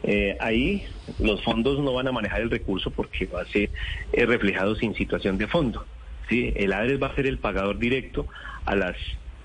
Eh, 0.04 0.38
ahí 0.40 0.86
los 1.20 1.44
fondos 1.44 1.80
no 1.80 1.94
van 1.94 2.08
a 2.08 2.12
manejar 2.12 2.42
el 2.42 2.50
recurso 2.50 2.90
porque 2.90 3.26
va 3.26 3.42
a 3.42 3.46
ser 3.46 3.70
eh, 4.14 4.26
reflejado 4.26 4.76
sin 4.76 4.96
situación 4.96 5.38
de 5.38 5.48
fondo. 5.48 5.86
¿sí? 6.30 6.54
El 6.56 6.74
ADRES 6.74 7.02
va 7.02 7.08
a 7.08 7.16
ser 7.16 7.28
el 7.28 7.38
pagador 7.38 7.80
directo 7.80 8.28
a 8.66 8.76
las 8.76 8.96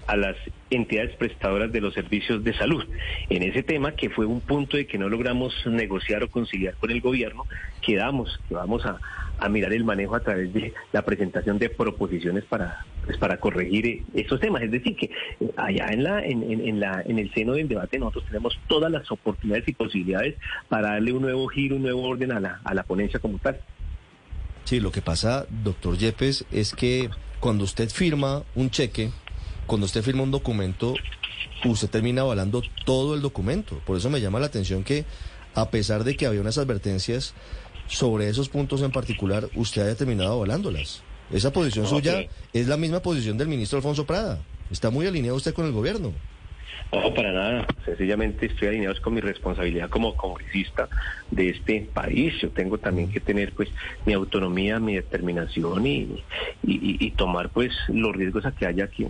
a 0.07 0.17
las 0.17 0.37
entidades 0.71 1.15
prestadoras 1.17 1.73
de 1.73 1.81
los 1.81 1.95
servicios 1.95 2.43
de 2.43 2.55
salud. 2.55 2.85
En 3.29 3.43
ese 3.43 3.63
tema, 3.63 3.93
que 3.93 4.11
fue 4.11 4.27
un 4.27 4.41
punto 4.41 4.77
de 4.77 4.87
que 4.87 4.99
no 4.99 5.09
logramos 5.09 5.55
negociar 5.67 6.23
o 6.23 6.31
conciliar 6.31 6.75
con 6.75 6.91
el 6.91 7.01
gobierno, 7.01 7.47
quedamos 7.81 8.41
que 8.49 8.55
vamos 8.55 8.85
a, 8.85 8.99
mirar 9.51 9.75
el 9.75 9.85
manejo 9.85 10.15
a 10.15 10.21
través 10.21 10.55
de 10.55 10.73
la 10.93 11.03
presentación 11.03 11.59
de 11.59 11.69
proposiciones 11.69 12.45
para, 12.45 12.87
pues, 13.05 13.19
para 13.19 13.37
corregir 13.39 13.87
eh, 13.87 14.03
esos 14.15 14.41
temas. 14.41 14.63
Es 14.63 14.71
decir, 14.71 14.97
que 14.97 15.07
eh, 15.07 15.51
allá 15.57 15.89
en, 15.91 16.03
la, 16.03 16.25
en, 16.25 16.43
en, 16.43 16.81
la, 16.81 17.03
en 17.05 17.19
el 17.19 17.33
seno 17.35 17.53
del 17.53 17.69
debate 17.69 17.99
nosotros 17.99 18.25
tenemos 18.25 18.59
todas 18.69 18.91
las 18.91 19.11
oportunidades 19.13 19.69
y 19.69 19.75
posibilidades 19.75 20.37
para 20.69 20.93
darle 20.93 21.13
un 21.13 21.21
nuevo 21.23 21.47
giro, 21.49 21.77
un 21.77 21.83
nuevo 21.83 22.03
orden 22.09 22.33
a 22.33 22.41
la, 22.41 22.61
a 22.65 22.73
la 22.73 22.85
ponencia 22.85 23.21
como 23.21 23.39
tal. 23.39 23.61
Sí, 24.65 24.81
lo 24.81 24.91
que 24.91 25.03
pasa, 25.03 25.47
doctor 25.51 25.99
Yepes, 25.99 26.47
es 26.51 26.73
que 26.73 27.11
cuando 27.39 27.65
usted 27.65 27.91
firma 27.91 28.45
un 28.55 28.71
cheque, 28.71 29.11
cuando 29.67 29.87
usted 29.87 30.03
firma 30.03 30.23
un 30.23 30.31
documento, 30.31 30.95
usted 31.65 31.91
termina 31.91 32.23
avalando 32.23 32.63
todo 32.85 33.15
el 33.15 33.23
documento. 33.23 33.81
Por 33.85 33.97
eso 33.97 34.11
me 34.11 34.21
llama 34.21 34.41
la 34.41 34.47
atención 34.47 34.85
que, 34.85 35.05
a 35.55 35.71
pesar 35.71 36.05
de 36.05 36.17
que 36.17 36.27
había 36.27 36.41
unas 36.41 36.59
advertencias 36.59 37.35
sobre 37.87 38.29
esos 38.29 38.49
puntos 38.49 38.83
en 38.83 38.93
particular, 38.93 39.49
usted 39.55 39.83
haya 39.83 39.97
terminado 39.97 40.33
avalándolas. 40.33 41.03
Esa 41.33 41.53
posición 41.53 41.87
suya 41.87 42.27
es 42.53 42.69
la 42.69 42.77
misma 42.77 43.01
posición 43.01 43.39
del 43.39 43.49
ministro 43.49 43.79
Alfonso 43.79 44.05
Prada. 44.07 44.41
Está 44.71 44.91
muy 44.91 45.07
alineado 45.07 45.37
usted 45.37 45.55
con 45.55 45.67
el 45.67 45.73
gobierno. 45.73 46.13
No, 46.93 47.13
para 47.13 47.33
nada. 47.33 47.67
Sencillamente 47.85 48.47
estoy 48.47 48.69
alineado 48.69 48.95
con 49.03 49.15
mi 49.15 49.21
responsabilidad 49.21 49.89
como 49.89 50.17
congresista 50.17 50.89
de 51.31 51.51
este 51.51 51.89
país. 51.93 52.35
Yo 52.41 52.51
tengo 52.51 52.79
también 52.79 53.11
que 53.11 53.21
tener 53.21 53.53
pues 53.53 53.69
mi 54.07 54.13
autonomía, 54.13 54.79
mi 54.79 54.95
determinación 54.95 55.87
y, 55.87 56.23
y, 56.63 57.05
y 57.05 57.11
tomar 57.13 57.49
pues 57.51 57.73
los 57.89 58.15
riesgos 58.15 58.47
a 58.47 58.53
que 58.53 58.67
haya 58.67 58.85
aquí 58.85 59.07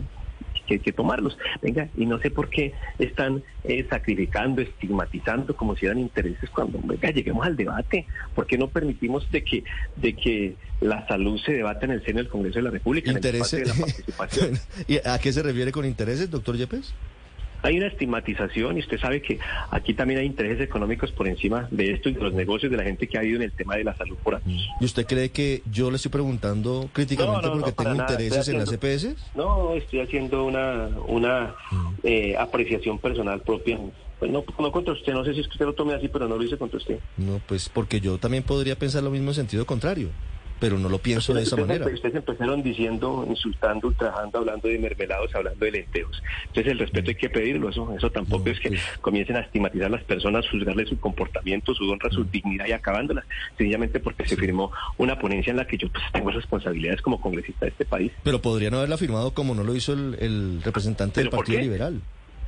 que 0.66 0.74
hay 0.74 0.80
que 0.80 0.92
tomarlos. 0.92 1.36
Venga, 1.62 1.88
y 1.96 2.06
no 2.06 2.18
sé 2.18 2.30
por 2.30 2.48
qué 2.48 2.72
están 2.98 3.42
eh, 3.64 3.86
sacrificando, 3.88 4.62
estigmatizando 4.62 5.56
como 5.56 5.76
si 5.76 5.86
eran 5.86 5.98
intereses 5.98 6.50
cuando, 6.50 6.80
venga, 6.82 7.10
lleguemos 7.10 7.46
al 7.46 7.56
debate. 7.56 8.06
¿Por 8.34 8.46
qué 8.46 8.58
no 8.58 8.68
permitimos 8.68 9.30
de 9.30 9.44
que, 9.44 9.64
de 9.96 10.14
que 10.14 10.56
la 10.80 11.06
salud 11.06 11.40
se 11.40 11.52
debata 11.52 11.86
en 11.86 11.92
el 11.92 12.04
seno 12.04 12.18
del 12.18 12.28
Congreso 12.28 12.58
de 12.58 12.62
la 12.62 12.70
República? 12.70 13.10
¿Intereses? 13.10 13.72
¿Y 14.88 14.98
a 15.06 15.18
qué 15.18 15.32
se 15.32 15.42
refiere 15.42 15.72
con 15.72 15.84
intereses, 15.84 16.30
doctor 16.30 16.56
Yepes? 16.56 16.94
Hay 17.64 17.78
una 17.78 17.86
estigmatización 17.86 18.76
y 18.76 18.80
usted 18.80 18.98
sabe 19.00 19.22
que 19.22 19.38
aquí 19.70 19.94
también 19.94 20.20
hay 20.20 20.26
intereses 20.26 20.60
económicos 20.60 21.10
por 21.12 21.26
encima 21.26 21.66
de 21.70 21.92
esto 21.92 22.10
y 22.10 22.12
de 22.12 22.20
los 22.20 22.34
negocios 22.34 22.70
de 22.70 22.76
la 22.76 22.84
gente 22.84 23.08
que 23.08 23.18
ha 23.18 23.24
ido 23.24 23.36
en 23.36 23.42
el 23.42 23.52
tema 23.52 23.76
de 23.76 23.84
la 23.84 23.96
salud 23.96 24.16
por 24.22 24.34
aquí. 24.34 24.66
¿Y 24.80 24.84
usted 24.84 25.06
cree 25.06 25.30
que 25.30 25.62
yo 25.70 25.90
le 25.90 25.96
estoy 25.96 26.10
preguntando 26.10 26.90
críticamente 26.92 27.48
porque 27.48 27.72
tengo 27.72 27.94
intereses 27.94 28.48
en 28.48 28.58
las 28.58 28.70
EPS? 28.70 29.16
No, 29.34 29.72
estoy 29.74 30.00
haciendo 30.00 30.44
una, 30.44 30.88
una 31.06 31.54
mm. 31.70 31.94
eh, 32.02 32.36
apreciación 32.38 32.98
personal 32.98 33.40
propia. 33.40 33.78
Pues 34.18 34.30
no, 34.30 34.44
no 34.58 34.70
contra 34.70 34.92
usted, 34.92 35.12
no 35.14 35.24
sé 35.24 35.32
si 35.32 35.40
es 35.40 35.46
que 35.46 35.52
usted 35.52 35.66
lo 35.66 35.72
tome 35.72 35.94
así, 35.94 36.08
pero 36.08 36.28
no 36.28 36.36
lo 36.36 36.44
hice 36.44 36.58
contra 36.58 36.76
usted. 36.76 36.98
No, 37.16 37.40
pues 37.46 37.70
porque 37.70 38.00
yo 38.00 38.18
también 38.18 38.42
podría 38.42 38.76
pensar 38.76 39.02
lo 39.02 39.10
mismo 39.10 39.30
en 39.30 39.34
sentido 39.34 39.64
contrario 39.64 40.10
pero 40.60 40.78
no 40.78 40.88
lo 40.88 40.98
pienso 40.98 41.34
de 41.34 41.42
esa 41.42 41.56
manera. 41.56 41.86
Ustedes 41.86 42.14
empezaron 42.14 42.62
diciendo, 42.62 43.24
insultando, 43.28 43.88
ultrajando, 43.88 44.38
hablando 44.38 44.68
de 44.68 44.78
mermelados, 44.78 45.34
hablando 45.34 45.64
de 45.64 45.72
lenteos. 45.72 46.22
Entonces 46.46 46.72
el 46.72 46.78
respeto 46.78 47.10
hay 47.10 47.16
que 47.16 47.28
pedirlo, 47.28 47.68
eso, 47.68 47.94
eso 47.96 48.10
tampoco 48.10 48.48
es 48.50 48.60
que 48.60 48.70
pues. 48.70 48.82
comiencen 49.00 49.36
a 49.36 49.40
estigmatizar 49.40 49.86
a 49.86 49.90
las 49.90 50.04
personas, 50.04 50.48
juzgarle 50.48 50.86
su 50.86 50.98
comportamiento, 50.98 51.74
su 51.74 51.90
honra, 51.90 52.10
su 52.10 52.24
dignidad 52.24 52.66
y 52.66 52.72
acabándolas, 52.72 53.24
sencillamente 53.56 54.00
porque 54.00 54.26
se 54.26 54.36
firmó 54.36 54.72
una 54.98 55.18
ponencia 55.18 55.50
en 55.50 55.58
la 55.58 55.66
que 55.66 55.76
yo 55.76 55.88
pues, 55.88 56.04
tengo 56.12 56.30
responsabilidades 56.30 57.02
como 57.02 57.20
congresista 57.20 57.66
de 57.66 57.70
este 57.70 57.84
país. 57.84 58.12
Pero 58.22 58.40
podrían 58.40 58.74
haberla 58.74 58.96
firmado 58.96 59.32
como 59.32 59.54
no 59.54 59.64
lo 59.64 59.74
hizo 59.74 59.92
el, 59.92 60.60
representante 60.62 61.20
del 61.20 61.30
Partido 61.30 61.60
Liberal. 61.60 62.00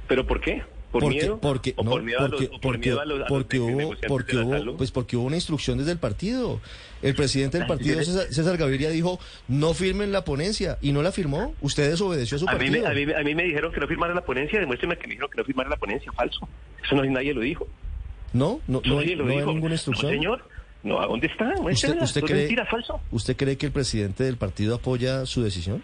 ¿Pero 0.08 0.26
por 0.26 0.40
qué? 0.40 0.62
¿Por 0.96 1.02
porque, 1.02 1.20
miedo? 1.20 1.38
Porque, 1.38 1.74
no, 1.76 1.90
por 1.90 2.02
miedo 2.02 2.18
porque, 2.20 2.44
a 2.46 2.48
porque, 2.58 2.94
porque 3.28 3.58
hubo, 3.58 3.94
porque 4.08 4.36
hubo, 4.38 4.76
pues 4.78 4.90
porque 4.90 5.16
hubo 5.18 5.26
una 5.26 5.36
instrucción 5.36 5.76
desde 5.76 5.92
el 5.92 5.98
partido. 5.98 6.58
El 7.02 7.14
presidente 7.14 7.58
del 7.58 7.66
partido, 7.66 8.02
César, 8.02 8.56
Gaviria, 8.56 8.88
dijo, 8.88 9.20
no 9.48 9.74
firmen 9.74 10.10
la 10.10 10.24
ponencia, 10.24 10.78
y 10.80 10.92
no 10.92 11.02
la 11.02 11.12
firmó. 11.12 11.54
Usted 11.60 11.90
desobedeció 11.90 12.36
a 12.36 12.40
su 12.40 12.46
partido. 12.46 12.88
A 12.88 12.92
mí, 12.92 13.02
a 13.12 13.22
mí, 13.22 13.34
me 13.34 13.44
dijeron 13.44 13.70
que 13.70 13.80
no 13.80 13.86
firmara 13.86 14.14
la 14.14 14.22
ponencia, 14.22 14.58
demuéstreme 14.58 14.96
que 14.96 15.06
me 15.06 15.10
dijeron 15.10 15.30
que 15.30 15.36
no 15.36 15.44
firmara 15.44 15.68
la 15.68 15.76
ponencia, 15.76 16.10
falso. 16.12 16.48
Eso 16.82 16.96
no 16.96 17.04
nadie 17.04 17.34
lo 17.34 17.42
dijo. 17.42 17.68
¿No? 18.32 18.60
¿No, 18.66 18.80
no, 18.84 18.98
hay, 18.98 19.14
ninguna 19.14 19.74
instrucción? 19.74 20.10
señor. 20.12 20.48
No, 20.82 21.00
¿a 21.00 21.06
dónde 21.06 21.26
está? 21.26 21.52
¿Usted, 21.60 22.00
usted 22.00 22.22
cree, 22.22 22.56
falso. 22.64 23.00
¿Usted 23.10 23.36
cree 23.36 23.58
que 23.58 23.66
el 23.66 23.72
presidente 23.72 24.24
del 24.24 24.36
partido 24.36 24.76
apoya 24.76 25.26
su 25.26 25.42
decisión? 25.42 25.82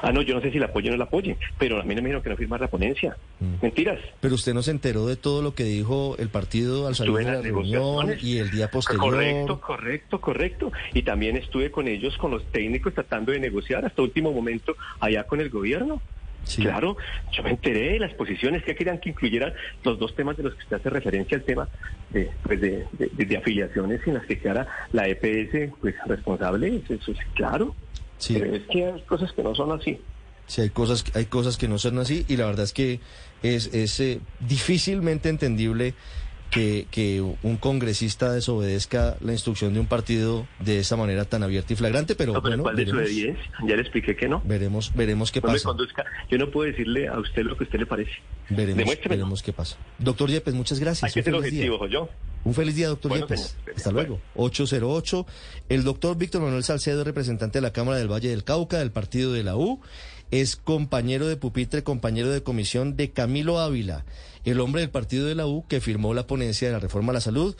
Ah, 0.00 0.12
no, 0.12 0.22
yo 0.22 0.34
no 0.34 0.40
sé 0.40 0.50
si 0.50 0.58
la 0.58 0.66
apoyo 0.66 0.90
o 0.90 0.92
no 0.92 0.98
la 0.98 1.04
apoye, 1.04 1.36
pero 1.58 1.80
a 1.80 1.84
mí 1.84 1.94
no 1.94 2.02
me 2.02 2.08
dijeron 2.08 2.22
que 2.22 2.30
no 2.30 2.36
firmar 2.36 2.60
la 2.60 2.68
ponencia. 2.68 3.16
Mm. 3.40 3.54
Mentiras. 3.62 3.98
Pero 4.20 4.34
usted 4.34 4.54
no 4.54 4.62
se 4.62 4.70
enteró 4.70 5.06
de 5.06 5.16
todo 5.16 5.42
lo 5.42 5.54
que 5.54 5.64
dijo 5.64 6.16
el 6.18 6.28
partido 6.28 6.86
al 6.86 6.94
salir 6.94 7.14
de 7.16 7.24
la 7.24 7.40
reunión 7.40 8.14
y 8.20 8.38
el 8.38 8.50
día 8.50 8.70
posterior. 8.70 9.04
Correcto, 9.04 9.60
correcto, 9.60 10.20
correcto. 10.20 10.72
Y 10.94 11.02
también 11.02 11.36
estuve 11.36 11.70
con 11.70 11.88
ellos, 11.88 12.16
con 12.16 12.30
los 12.30 12.44
técnicos, 12.46 12.94
tratando 12.94 13.32
de 13.32 13.40
negociar 13.40 13.84
hasta 13.84 14.02
último 14.02 14.32
momento 14.32 14.76
allá 15.00 15.24
con 15.24 15.40
el 15.40 15.50
gobierno. 15.50 16.00
Claro, 16.56 16.96
yo 17.30 17.42
me 17.42 17.50
enteré 17.50 17.92
de 17.92 17.98
las 18.00 18.12
posiciones 18.14 18.64
que 18.64 18.74
querían 18.74 18.98
que 18.98 19.10
incluyeran 19.10 19.52
los 19.84 19.98
dos 19.98 20.14
temas 20.14 20.36
de 20.36 20.42
los 20.42 20.54
que 20.54 20.62
usted 20.64 20.76
hace 20.76 20.90
referencia 20.90 21.36
al 21.36 21.44
tema 21.44 21.68
de, 22.10 22.30
pues 22.42 22.60
de, 22.60 23.36
afiliaciones 23.36 24.00
en 24.06 24.14
las 24.14 24.26
que 24.26 24.38
quedara 24.38 24.66
la 24.92 25.08
EPS 25.08 25.72
pues, 25.80 25.94
responsable. 26.06 26.82
Eso 26.88 27.12
es 27.12 27.18
claro. 27.34 27.74
Sí. 28.22 28.36
es 28.36 28.62
que 28.70 28.86
hay 28.86 29.00
cosas 29.02 29.32
que 29.32 29.42
no 29.42 29.52
son 29.54 29.72
así. 29.72 29.98
Sí, 30.46 30.60
hay 30.60 30.70
cosas, 30.70 31.04
hay 31.14 31.26
cosas 31.26 31.56
que 31.56 31.66
no 31.66 31.78
son 31.78 31.98
así 31.98 32.24
y 32.28 32.36
la 32.36 32.46
verdad 32.46 32.64
es 32.64 32.72
que 32.72 33.00
es, 33.42 33.74
es 33.74 33.98
eh, 33.98 34.20
difícilmente 34.40 35.28
entendible 35.28 35.94
que, 36.50 36.86
que, 36.90 37.20
un 37.20 37.56
congresista 37.56 38.30
desobedezca 38.30 39.16
la 39.22 39.32
instrucción 39.32 39.72
de 39.72 39.80
un 39.80 39.86
partido 39.86 40.46
de 40.60 40.78
esa 40.78 40.96
manera 40.96 41.24
tan 41.24 41.42
abierta 41.42 41.72
y 41.72 41.76
flagrante, 41.76 42.14
pero, 42.14 42.40
bueno, 42.42 42.62
veremos, 42.62 43.10
Ya 43.10 43.74
le 43.74 43.80
expliqué 43.80 44.14
que 44.14 44.28
no. 44.28 44.42
Veremos, 44.44 44.94
veremos 44.94 45.32
qué 45.32 45.40
pasa. 45.40 45.70
Yo 46.30 46.38
no 46.38 46.50
puedo 46.50 46.70
decirle 46.70 47.08
a 47.08 47.18
usted 47.18 47.44
lo 47.44 47.56
que 47.56 47.64
a 47.64 47.66
usted 47.66 47.78
le 47.78 47.86
parece. 47.86 48.12
Veremos, 48.50 48.98
veremos 49.08 49.42
qué 49.42 49.54
pasa. 49.54 49.78
Doctor 49.98 50.28
Yepes, 50.28 50.52
muchas 50.52 50.78
gracias. 50.78 51.04
Hay 51.04 51.14
que 51.14 51.22
ser 51.22 51.34
objetivo, 51.34 51.86
yo. 51.86 52.10
Un 52.44 52.54
feliz 52.54 52.74
día, 52.74 52.88
doctor 52.88 53.14
Yepes. 53.14 53.56
Hasta 53.76 53.90
luego. 53.92 54.20
808. 54.34 55.26
El 55.68 55.84
doctor 55.84 56.16
Víctor 56.16 56.42
Manuel 56.42 56.64
Salcedo, 56.64 57.04
representante 57.04 57.58
de 57.58 57.62
la 57.62 57.72
Cámara 57.72 57.98
del 57.98 58.10
Valle 58.10 58.30
del 58.30 58.44
Cauca, 58.44 58.78
del 58.78 58.90
partido 58.90 59.32
de 59.32 59.44
la 59.44 59.56
U, 59.56 59.80
es 60.32 60.56
compañero 60.56 61.28
de 61.28 61.36
pupitre, 61.36 61.84
compañero 61.84 62.30
de 62.30 62.42
comisión 62.42 62.96
de 62.96 63.12
Camilo 63.12 63.60
Ávila, 63.60 64.04
el 64.44 64.60
hombre 64.60 64.80
del 64.80 64.90
partido 64.90 65.26
de 65.26 65.34
la 65.34 65.46
U 65.46 65.66
que 65.68 65.80
firmó 65.80 66.14
la 66.14 66.26
ponencia 66.26 66.68
de 66.68 66.72
la 66.72 66.80
reforma 66.80 67.10
a 67.10 67.14
la 67.14 67.20
salud. 67.20 67.54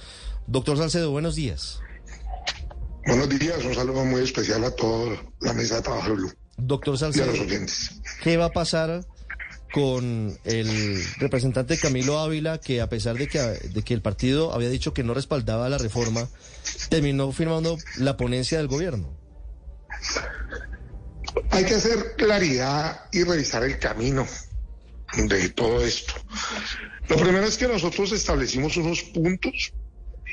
Doctor 0.46 0.78
Salcedo, 0.78 1.10
buenos 1.10 1.36
días. 1.36 1.80
Buenos 3.06 3.28
días, 3.28 3.64
un 3.64 3.74
saludo 3.74 4.04
muy 4.04 4.22
especial 4.22 4.64
a 4.64 4.70
toda 4.70 5.16
la 5.40 5.52
mesa 5.52 5.76
de 5.76 5.82
trabajo 5.82 6.16
de 6.16 6.32
Doctor 6.56 6.98
Salcedo, 6.98 7.26
los 7.26 7.40
oyentes. 7.40 8.00
¿qué 8.22 8.36
va 8.36 8.46
a 8.46 8.52
pasar 8.52 9.04
con 9.72 10.38
el 10.44 11.04
representante 11.16 11.78
Camilo 11.78 12.18
Ávila, 12.18 12.60
que 12.60 12.80
a 12.82 12.88
pesar 12.88 13.16
de 13.16 13.26
que, 13.26 13.38
de 13.38 13.82
que 13.82 13.94
el 13.94 14.02
partido 14.02 14.52
había 14.52 14.68
dicho 14.68 14.92
que 14.92 15.02
no 15.02 15.14
respaldaba 15.14 15.68
la 15.68 15.78
reforma, 15.78 16.28
terminó 16.90 17.32
firmando 17.32 17.78
la 17.96 18.16
ponencia 18.16 18.58
del 18.58 18.68
gobierno. 18.68 19.16
Hay 21.50 21.64
que 21.64 21.74
hacer 21.74 22.14
claridad 22.16 23.06
y 23.12 23.24
revisar 23.24 23.64
el 23.64 23.78
camino 23.78 24.26
de 25.16 25.48
todo 25.50 25.82
esto. 25.82 26.12
Lo 27.08 27.16
primero 27.16 27.46
es 27.46 27.56
que 27.56 27.66
nosotros 27.66 28.12
establecimos 28.12 28.76
unos 28.76 29.02
puntos 29.02 29.72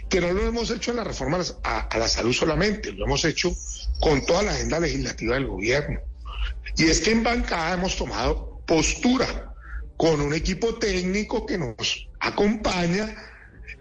que 0.10 0.20
no 0.20 0.34
lo 0.34 0.46
hemos 0.48 0.70
hecho 0.72 0.92
en 0.92 0.98
la 0.98 1.04
reforma 1.04 1.40
a, 1.64 1.80
a, 1.82 1.98
la 1.98 2.08
salud 2.08 2.34
solamente, 2.34 2.92
lo 2.92 3.06
hemos 3.06 3.24
hecho 3.24 3.56
con 4.00 4.26
toda 4.26 4.44
la 4.44 4.52
agenda 4.52 4.80
legislativa 4.80 5.36
del 5.36 5.48
gobierno. 5.48 6.00
Y 6.78 6.86
es 6.86 7.00
que 7.00 7.12
en 7.12 7.24
bancada 7.24 7.74
hemos 7.76 7.96
tomado 7.96 8.49
postura 8.70 9.52
con 9.98 10.22
un 10.22 10.32
equipo 10.32 10.76
técnico 10.76 11.44
que 11.44 11.58
nos 11.58 12.08
acompaña 12.20 13.16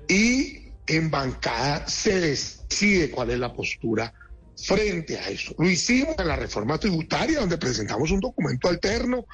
y 0.09 0.73
en 0.87 1.11
bancada 1.11 1.87
se 1.87 2.19
decide 2.19 3.11
cuál 3.11 3.29
es 3.31 3.39
la 3.39 3.53
postura 3.53 4.15
frente 4.57 5.19
a 5.19 5.29
eso. 5.29 5.55
Lo 5.59 5.69
hicimos 5.69 6.17
en 6.19 6.27
la 6.27 6.37
reforma 6.37 6.79
tributaria, 6.79 7.41
donde 7.41 7.59
presentamos 7.59 8.11
un 8.11 8.21
documento 8.21 8.71
alterno 8.71 9.27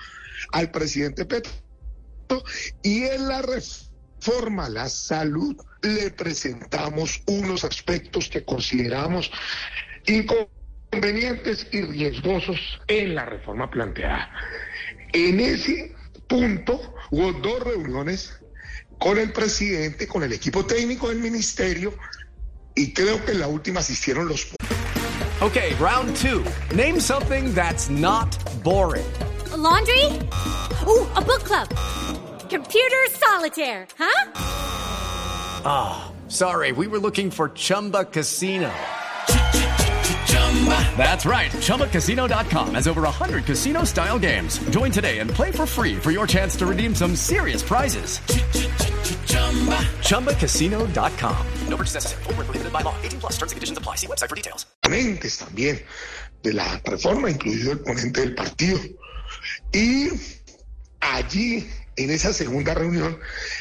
al 0.51 0.73
presidente 0.73 1.25
Petro, 1.25 1.53
y 2.83 3.05
en 3.05 3.29
la 3.29 3.41
reforma 3.41 4.69
la 4.69 4.89
salud 4.89 5.57
le 5.83 6.11
presentamos 6.11 7.23
unos 7.27 7.63
aspectos 7.63 8.29
que 8.29 8.45
consideramos 8.45 9.31
inconvenientes 10.05 11.69
y 11.71 11.83
riesgosos 11.83 12.59
en 12.89 13.15
la 13.15 13.25
reforma 13.25 13.71
planteada. 13.71 14.31
En 15.15 15.39
ese 15.39 15.95
punto 16.27 16.81
hubo 17.13 17.33
dos 17.35 17.61
reuniones 17.61 18.33
con 18.99 19.17
el 19.17 19.33
presidente, 19.33 20.09
con 20.09 20.25
el 20.25 20.33
equipo 20.33 20.67
técnico 20.67 21.09
del 21.09 21.21
ministerio 21.21 21.95
y 22.75 22.93
creo 22.93 23.25
que 23.25 23.31
en 23.31 23.39
la 23.39 23.47
última 23.47 23.79
asistieron 23.79 24.27
los. 24.27 24.49
Okay, 25.41 25.75
round 25.75 26.17
two. 26.17 26.45
Name 26.75 26.99
something 26.99 27.55
that's 27.55 27.89
not 27.89 28.37
boring. 28.65 29.07
laundry? 29.57 30.05
Ooh, 30.87 31.07
a 31.15 31.23
book 31.23 31.45
club. 31.45 31.69
Computer 32.51 33.05
solitaire, 33.11 33.87
huh? 33.97 34.33
Ah, 35.65 36.07
oh, 36.07 36.29
sorry. 36.29 36.73
We 36.73 36.89
were 36.89 36.99
looking 36.99 37.31
for 37.31 37.51
Chumba 37.51 38.05
Casino. 38.05 38.73
That's 40.97 41.27
right. 41.27 41.51
ChumbaCasino.com 41.51 42.75
has 42.75 42.89
over 42.89 43.03
100 43.03 43.45
casino 43.45 43.85
style 43.85 44.19
games. 44.19 44.59
Join 44.71 44.91
today 44.91 45.19
and 45.19 45.29
play 45.29 45.51
for 45.51 45.67
free 45.67 45.97
for 45.97 46.11
your 46.11 46.27
chance 46.27 46.57
to 46.57 46.67
redeem 46.67 46.95
some 46.95 47.15
serious 47.17 47.63
prizes. 47.63 48.21
ChumbaCasino.com. 50.09 51.47
No 51.69 51.77
purchase 51.77 51.95
necessary. 51.95 52.23
Forward, 52.23 52.47
prohibited 52.47 52.73
by 52.73 52.81
law. 52.81 52.95
18 53.03 53.21
plus 53.21 53.33
terms 53.33 53.53
and 53.53 53.57
conditions 53.57 53.79
apply. 53.79 53.97
See 53.97 54.07
website 54.07 54.31
for 54.31 54.37
details. 54.37 54.65
También 54.83 55.85
de 56.45 56.53
la 56.53 56.81
reforma, 56.85 57.31
incluido 57.31 57.73
el 57.73 57.81
ponente 57.81 58.21
del 58.21 58.35
partido. 58.35 58.79
Y 59.73 60.09
allí, 61.01 61.69
en 61.97 62.11
esa 62.11 62.33
segunda 62.33 62.75
reunión, 62.75 63.19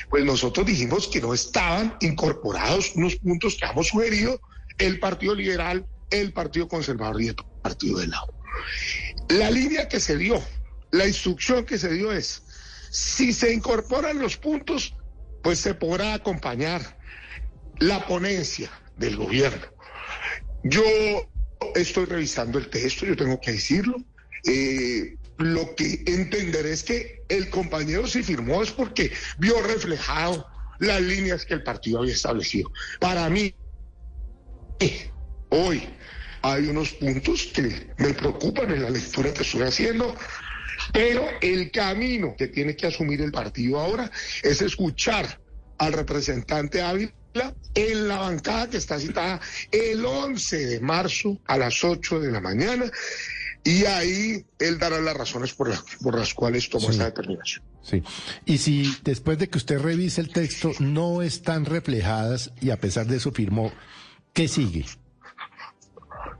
pues 0.09 0.25
nosotros 0.25 0.65
dijimos 0.67 1.07
que 1.07 1.21
no 1.21 1.33
estaban 1.33 1.95
incorporados 2.01 2.91
unos 2.95 3.15
puntos 3.15 3.55
que 3.55 3.65
hemos 3.65 3.87
sugerido 3.87 4.39
el 4.77 4.99
Partido 4.99 5.33
Liberal 5.33 5.85
el 6.13 6.31
Partido 6.31 6.67
Conservador 6.67 7.21
y 7.21 7.29
el 7.29 7.35
Partido 7.61 7.99
del 7.99 8.11
Lado. 8.11 8.33
La 9.29 9.49
línea 9.49 9.87
que 9.87 9.99
se 9.99 10.17
dio, 10.17 10.41
la 10.91 11.07
instrucción 11.07 11.65
que 11.65 11.77
se 11.77 11.91
dio 11.91 12.11
es 12.11 12.43
Si 12.91 13.33
se 13.33 13.51
incorporan 13.51 14.19
los 14.19 14.37
puntos, 14.37 14.95
pues 15.41 15.59
se 15.59 15.73
podrá 15.73 16.13
acompañar 16.13 16.97
la 17.79 18.05
ponencia 18.05 18.69
del 18.97 19.17
gobierno. 19.17 19.65
Yo 20.63 20.83
estoy 21.75 22.05
revisando 22.05 22.59
el 22.59 22.69
texto, 22.69 23.05
yo 23.05 23.15
tengo 23.15 23.39
que 23.41 23.53
decirlo. 23.53 23.97
Eh, 24.45 25.15
lo 25.37 25.73
que 25.75 26.03
entenderé 26.05 26.71
es 26.71 26.83
que 26.83 27.23
el 27.29 27.49
compañero 27.49 28.05
si 28.07 28.21
firmó 28.21 28.61
es 28.61 28.71
porque 28.71 29.11
vio 29.39 29.59
reflejado 29.63 30.45
las 30.79 31.01
líneas 31.01 31.45
que 31.45 31.55
el 31.55 31.63
partido 31.63 31.99
había 31.99 32.13
establecido. 32.13 32.71
Para 32.99 33.27
mí, 33.29 33.55
hoy 35.53 35.87
hay 36.41 36.67
unos 36.67 36.93
puntos 36.93 37.45
que 37.53 37.87
me 37.97 38.13
preocupan 38.13 38.71
en 38.71 38.83
la 38.83 38.89
lectura 38.89 39.33
que 39.33 39.43
estoy 39.43 39.61
haciendo, 39.61 40.15
pero 40.91 41.25
el 41.41 41.71
camino 41.71 42.35
que 42.37 42.47
tiene 42.47 42.75
que 42.75 42.87
asumir 42.87 43.21
el 43.21 43.31
partido 43.31 43.79
ahora 43.79 44.11
es 44.41 44.61
escuchar 44.61 45.39
al 45.77 45.93
representante 45.93 46.81
Ávila 46.81 47.13
en 47.73 48.07
la 48.07 48.17
bancada 48.17 48.69
que 48.69 48.77
está 48.77 48.99
citada 48.99 49.39
el 49.71 50.05
11 50.05 50.65
de 50.65 50.79
marzo 50.79 51.39
a 51.45 51.57
las 51.57 51.83
8 51.83 52.19
de 52.19 52.31
la 52.31 52.41
mañana 52.41 52.91
y 53.63 53.85
ahí 53.85 54.45
él 54.59 54.77
dará 54.77 54.99
las 54.99 55.15
razones 55.15 55.53
por 55.53 55.69
las, 55.69 55.83
por 56.01 56.17
las 56.17 56.33
cuales 56.33 56.69
tomó 56.69 56.89
esa 56.89 57.05
determinación. 57.05 57.63
Sí. 57.81 58.03
Y 58.45 58.57
si 58.57 58.93
después 59.03 59.37
de 59.37 59.47
que 59.47 59.57
usted 59.57 59.79
revise 59.79 60.19
el 60.19 60.29
texto 60.29 60.73
no 60.79 61.21
están 61.21 61.65
reflejadas 61.65 62.51
y 62.59 62.71
a 62.71 62.77
pesar 62.77 63.07
de 63.07 63.17
eso 63.17 63.31
firmó, 63.31 63.71
¿qué 64.33 64.47
sigue? 64.47 64.85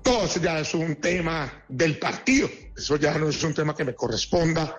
Todo 0.04 0.26
eso 0.26 0.40
ya 0.42 0.60
es 0.60 0.74
un 0.74 0.98
tema 0.98 1.64
del 1.70 1.98
partido. 1.98 2.50
Eso 2.76 2.98
ya 2.98 3.18
no 3.18 3.30
es 3.30 3.42
un 3.44 3.54
tema 3.54 3.76
que 3.76 3.86
me 3.86 3.96
corresponda 3.96 4.76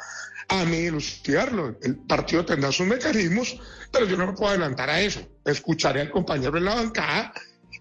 a 0.48 0.64
mí 0.64 0.76
elucidarlo. 0.76 1.78
El 1.82 1.96
partido 1.96 2.44
tendrá 2.44 2.70
sus 2.70 2.86
mecanismos, 2.86 3.58
pero 3.90 4.06
yo 4.06 4.16
no 4.16 4.26
me 4.26 4.32
puedo 4.34 4.50
adelantar 4.50 4.90
a 4.90 5.00
eso. 5.00 5.20
Escucharé 5.44 6.02
al 6.02 6.10
compañero 6.10 6.58
en 6.58 6.66
la 6.66 6.74
bancada 6.74 7.32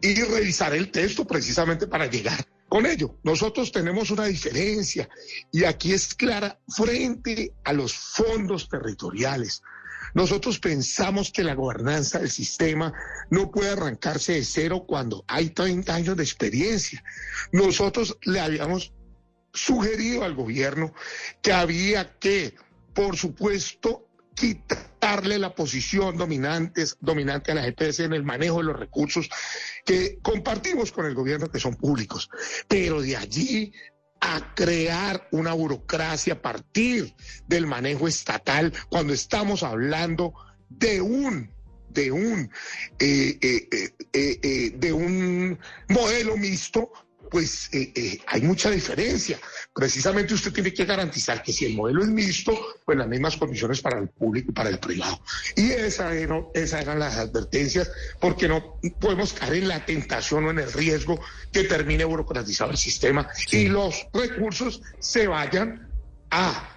y 0.02 0.16
revisaré 0.16 0.78
el 0.78 0.92
texto 0.92 1.26
precisamente 1.26 1.88
para 1.88 2.06
llegar 2.06 2.46
con 2.70 2.86
ello. 2.86 3.18
Nosotros 3.24 3.72
tenemos 3.72 4.10
una 4.10 4.26
diferencia 4.26 5.08
y 5.52 5.64
aquí 5.64 5.94
es 5.94 6.14
clara 6.16 6.60
frente 6.68 7.54
a 7.64 7.74
los 7.74 7.94
fondos 7.94 8.68
territoriales. 8.68 9.62
Nosotros 10.14 10.60
pensamos 10.60 11.32
que 11.32 11.44
la 11.44 11.56
gobernanza 11.56 12.20
del 12.20 12.30
sistema 12.30 12.94
no 13.30 13.52
puede 13.52 13.72
arrancarse 13.72 14.34
de 14.34 14.44
cero 14.44 14.86
cuando 14.88 15.24
hay 15.28 15.50
30 15.50 15.94
años 15.94 16.18
de 16.18 16.24
experiencia. 16.24 17.04
Nosotros 17.52 18.18
le 18.24 18.40
habíamos 18.40 18.94
sugerido 19.54 20.24
al 20.24 20.36
gobierno 20.36 20.94
que 21.42 21.54
había 21.54 22.18
que, 22.20 22.56
por 22.94 23.18
supuesto, 23.18 24.08
quitarle 24.36 25.38
la 25.38 25.54
posición 25.54 26.18
dominante, 26.18 26.84
dominante 27.00 27.52
a 27.52 27.56
la 27.56 27.68
EPS 27.68 28.02
en 28.02 28.14
el 28.14 28.24
manejo 28.24 28.58
de 28.58 28.64
los 28.64 28.80
recursos 28.80 29.30
que 29.86 30.18
compartimos 30.22 30.92
con 30.92 31.06
el 31.06 31.14
gobierno, 31.14 31.52
que 31.52 31.60
son 31.60 31.76
públicos. 31.76 32.30
Pero 32.68 33.02
de 33.02 33.16
allí 33.16 33.74
a 34.26 34.54
crear 34.56 35.28
una 35.32 35.52
burocracia 35.54 36.36
a 36.36 36.42
partir 36.42 37.14
del 37.46 37.68
manejo 37.68 38.08
estatal 38.08 38.72
cuando 38.90 39.12
estamos 39.12 39.64
hablando 39.64 40.34
de 40.70 41.02
un 41.02 41.52
de 41.90 42.12
un 42.12 42.50
eh, 43.00 43.38
eh, 43.42 43.94
eh, 44.14 44.72
de 44.76 44.94
un 44.94 45.60
modelo 45.90 46.38
mixto 46.38 46.90
pues 47.34 47.68
eh, 47.74 47.92
eh, 47.96 48.20
hay 48.28 48.44
mucha 48.44 48.70
diferencia. 48.70 49.40
Precisamente 49.74 50.36
usted 50.36 50.54
tiene 50.54 50.72
que 50.72 50.86
garantizar 50.86 51.42
que 51.42 51.52
si 51.52 51.66
el 51.66 51.74
modelo 51.74 52.04
es 52.04 52.10
mixto, 52.10 52.56
pues 52.86 52.96
las 52.96 53.08
mismas 53.08 53.38
condiciones 53.38 53.82
para 53.82 53.98
el 53.98 54.08
público 54.08 54.52
y 54.52 54.54
para 54.54 54.70
el 54.70 54.78
privado. 54.78 55.20
Y 55.56 55.72
esa 55.72 56.14
esas 56.54 56.82
eran 56.82 57.00
las 57.00 57.18
advertencias, 57.18 57.92
porque 58.20 58.48
no 58.48 58.80
podemos 59.00 59.34
caer 59.34 59.56
en 59.56 59.68
la 59.68 59.84
tentación 59.84 60.46
o 60.46 60.52
en 60.52 60.60
el 60.60 60.72
riesgo 60.72 61.20
que 61.52 61.64
termine 61.64 62.06
burocratizado 62.06 62.70
el 62.70 62.78
sistema 62.78 63.28
y 63.52 63.68
los 63.68 64.06
recursos 64.14 64.84
se 65.00 65.26
vayan 65.26 65.90
a 66.30 66.70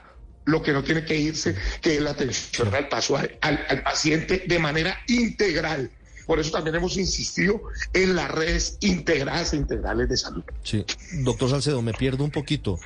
lo 0.47 0.63
que 0.63 0.73
no 0.73 0.83
tiene 0.83 1.05
que 1.05 1.17
irse, 1.17 1.55
que 1.83 1.97
es 1.97 2.01
la 2.01 2.13
atención 2.13 2.75
al 2.75 2.89
paso 2.89 3.19
al 3.19 3.83
paciente 3.83 4.45
de 4.47 4.59
manera 4.59 4.97
integral 5.09 5.91
por 6.27 6.41
eso 6.41 6.51
también 6.51 6.77
hemos 6.77 6.97
insistido 6.97 7.63
en 7.93 8.17
las 8.17 8.31
redes 8.31 8.79
integradas 8.81 9.53
e 9.53 9.57
integrales 9.57 10.09
de 10.09 10.17
salud. 10.17 10.43
Sí, 10.65 10.85
doctor 11.23 11.51
Salcedo, 11.51 11.81
me 11.83 11.93
pierdo 11.93 12.25
un 12.25 12.33
poquito. 12.33 12.79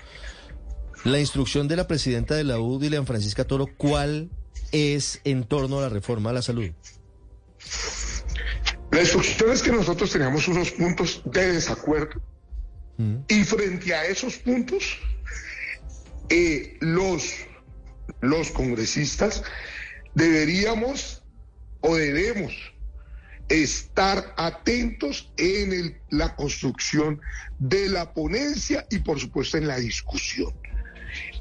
La 1.05 1.19
instrucción 1.19 1.67
de 1.67 1.77
la 1.77 1.89
presidenta 1.89 2.35
de 2.35 2.45
la 2.45 2.59
U, 2.59 2.79
Dilian 2.79 3.07
Francisca 3.07 3.45
Toro, 3.45 3.67
¿cuál 3.79 4.29
es 4.71 5.21
en 5.25 5.45
torno 5.45 5.79
a 5.79 5.83
la 5.83 5.89
reforma 5.89 6.31
a 6.31 6.33
la 6.35 6.43
salud? 6.43 6.71
La 8.91 9.01
instrucción 9.01 9.51
es 9.51 9.63
que 9.63 9.73
nosotros 9.73 10.11
teníamos 10.11 10.47
unos 10.49 10.71
puntos 10.73 11.23
de 11.25 11.53
desacuerdo 11.53 12.21
mm. 12.99 13.17
y 13.29 13.45
frente 13.45 13.95
a 13.95 14.05
esos 14.05 14.37
puntos, 14.37 14.99
eh, 16.29 16.77
los, 16.81 17.33
los 18.21 18.51
congresistas 18.51 19.43
deberíamos 20.15 21.23
o 21.81 21.97
debemos 21.97 22.53
estar 23.51 24.33
atentos 24.37 25.33
en 25.37 26.01
la 26.09 26.35
construcción 26.37 27.21
de 27.59 27.89
la 27.89 28.15
ponencia 28.15 28.87
y 28.91 29.01
por 29.01 29.19
supuesto 29.19 29.59
en 29.59 29.67
la 29.67 29.77
discusión, 29.77 30.53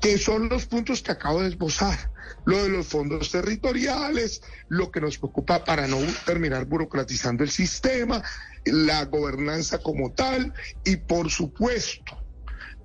que 0.01 0.17
son 0.17 0.49
los 0.49 0.65
puntos 0.65 1.03
que 1.03 1.11
acabo 1.11 1.41
de 1.41 1.49
esbozar, 1.49 2.11
lo 2.45 2.63
de 2.63 2.69
los 2.69 2.87
fondos 2.87 3.31
territoriales, 3.31 4.41
lo 4.69 4.91
que 4.91 5.01
nos 5.01 5.19
preocupa 5.19 5.63
para 5.63 5.87
no 5.87 5.99
terminar 6.25 6.65
burocratizando 6.65 7.43
el 7.43 7.51
sistema, 7.51 8.23
la 8.65 9.05
gobernanza 9.05 9.77
como 9.77 10.11
tal 10.11 10.53
y 10.83 10.97
por 10.97 11.29
supuesto 11.29 12.17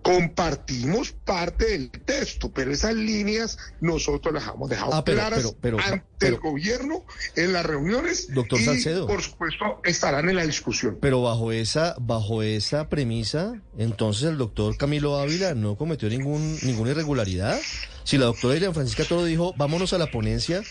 compartimos 0.04 1.12
parte 1.12 1.70
del 1.70 1.90
texto, 1.90 2.52
pero 2.52 2.70
esas 2.70 2.94
líneas 2.94 3.56
nosotros 3.80 4.34
las 4.34 4.46
hemos 4.46 4.68
dejado 4.68 4.92
ah, 4.92 5.02
claras 5.02 5.56
ante 5.82 6.28
el 6.28 6.36
gobierno 6.36 7.06
en 7.36 7.54
las 7.54 7.64
reuniones 7.64 8.32
doctor 8.34 8.60
y 8.60 8.64
Salcedo, 8.66 9.06
por 9.06 9.22
supuesto 9.22 9.80
estarán 9.82 10.28
en 10.28 10.36
la 10.36 10.44
discusión. 10.44 10.98
Pero 11.00 11.22
bajo 11.22 11.52
esa 11.52 11.96
bajo 11.98 12.42
esa 12.42 12.90
premisa, 12.90 13.54
entonces 13.78 14.24
el 14.24 14.36
doctor 14.36 14.76
Camilo 14.76 15.18
Ávila 15.18 15.54
no 15.54 15.76
cometió 15.76 16.10
ningún 16.10 16.58
ninguna 16.62 16.90
irregularidad. 16.90 17.58
Si 18.04 18.18
la 18.18 18.26
doctora 18.26 18.56
Irene 18.56 18.74
Francisca 18.74 19.04
Toro 19.04 19.24
dijo, 19.24 19.54
vámonos 19.56 19.94
a 19.94 19.98
la 19.98 20.10
ponencia, 20.10 20.62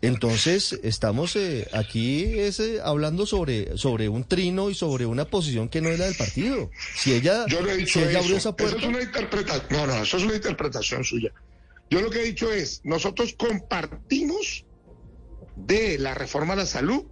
entonces, 0.00 0.78
estamos 0.82 1.34
eh, 1.36 1.68
aquí 1.72 2.38
es, 2.38 2.60
eh, 2.60 2.80
hablando 2.82 3.26
sobre, 3.26 3.76
sobre 3.76 4.08
un 4.08 4.24
trino 4.24 4.70
y 4.70 4.74
sobre 4.74 5.06
una 5.06 5.24
posición 5.24 5.68
que 5.68 5.80
no 5.80 5.88
es 5.88 5.98
la 5.98 6.06
del 6.06 6.14
partido. 6.14 6.70
Si 6.96 7.12
ella, 7.12 7.46
Yo 7.48 7.62
le 7.62 7.72
he 7.72 7.76
dicho 7.78 8.00
eso. 8.00 8.36
esa 8.36 8.54
puerta... 8.54 8.78
es 8.78 8.84
una 8.84 9.02
interpretación. 9.02 9.66
No, 9.70 9.86
no, 9.86 10.02
eso 10.02 10.16
es 10.16 10.22
una 10.22 10.34
interpretación 10.36 11.04
suya. 11.04 11.32
Yo 11.90 12.00
lo 12.00 12.10
que 12.10 12.20
he 12.20 12.24
dicho 12.24 12.52
es, 12.52 12.80
nosotros 12.84 13.34
compartimos 13.36 14.64
de 15.56 15.98
la 15.98 16.14
reforma 16.14 16.52
a 16.52 16.56
la 16.56 16.66
salud 16.66 17.04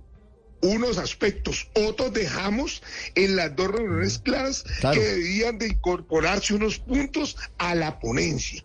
unos 0.62 0.99
aspectos, 0.99 1.68
otros 1.75 2.12
dejamos 2.12 2.83
en 3.14 3.37
las 3.37 3.55
dos 3.55 3.68
reuniones 3.68 4.18
claras 4.18 4.64
que 4.81 5.01
debían 5.01 5.59
de 5.59 5.68
incorporarse 5.68 6.55
unos 6.55 6.79
puntos 6.79 7.37
a 7.59 7.75
la 7.75 8.01
ponencia. 8.01 8.64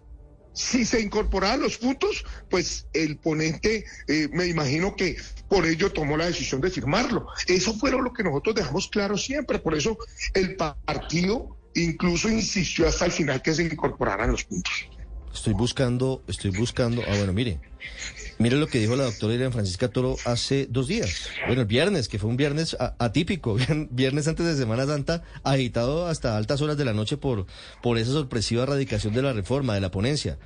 Si 0.62 0.86
se 0.86 1.02
incorporaban 1.02 1.62
los 1.62 1.78
puntos, 1.78 2.24
pues 2.50 2.86
el 2.94 3.18
ponente, 3.18 3.84
eh, 4.08 4.30
me 4.32 4.46
imagino 4.46 4.96
que 4.96 5.18
por 5.50 5.66
ello 5.66 5.92
tomó 5.92 6.16
la 6.18 6.28
decisión 6.28 6.62
de 6.62 6.70
firmarlo. 6.70 7.26
Eso 7.48 7.74
fue 7.74 7.92
lo 7.92 8.14
que 8.14 8.24
nosotros 8.24 8.56
dejamos 8.56 8.88
claro 8.88 9.18
siempre. 9.18 9.58
Por 9.58 9.76
eso 9.76 9.98
el 10.36 10.56
partido 10.56 11.58
incluso 11.74 12.30
insistió 12.30 12.88
hasta 12.88 13.06
el 13.06 13.12
final 13.12 13.42
que 13.42 13.54
se 13.56 13.64
incorporaran 13.64 14.32
los 14.32 14.44
puntos. 14.44 14.88
Estoy 15.34 15.54
buscando, 15.54 16.22
estoy 16.28 16.52
buscando. 16.52 17.02
Ah, 17.08 17.16
bueno, 17.18 17.34
mire. 17.34 17.60
Mire 18.38 18.56
lo 18.58 18.68
que 18.68 18.80
dijo 18.80 18.96
la 18.96 19.04
doctora 19.04 19.34
Irene 19.34 19.52
Francisca 19.52 19.88
Toro 19.88 20.16
hace 20.26 20.66
dos 20.68 20.88
días. 20.88 21.28
Bueno, 21.46 21.62
el 21.62 21.68
viernes, 21.68 22.08
que 22.08 22.18
fue 22.18 22.30
un 22.30 22.38
viernes 22.38 22.76
atípico, 22.98 23.56
viernes 23.92 24.28
antes 24.28 24.46
de 24.46 24.56
Semana 24.56 24.86
Santa, 24.86 25.24
agitado 25.44 26.08
hasta 26.08 26.38
altas 26.38 26.62
horas 26.62 26.78
de 26.78 26.86
la 26.86 26.94
noche 26.94 27.18
por, 27.18 27.46
por 27.84 27.98
esa 27.98 28.12
sorpresiva 28.12 28.64
erradicación 28.64 29.14
de 29.14 29.22
la 29.22 29.34
reforma, 29.34 29.76
de 29.76 29.82
la 29.82 29.92
ponencia. 29.92 30.38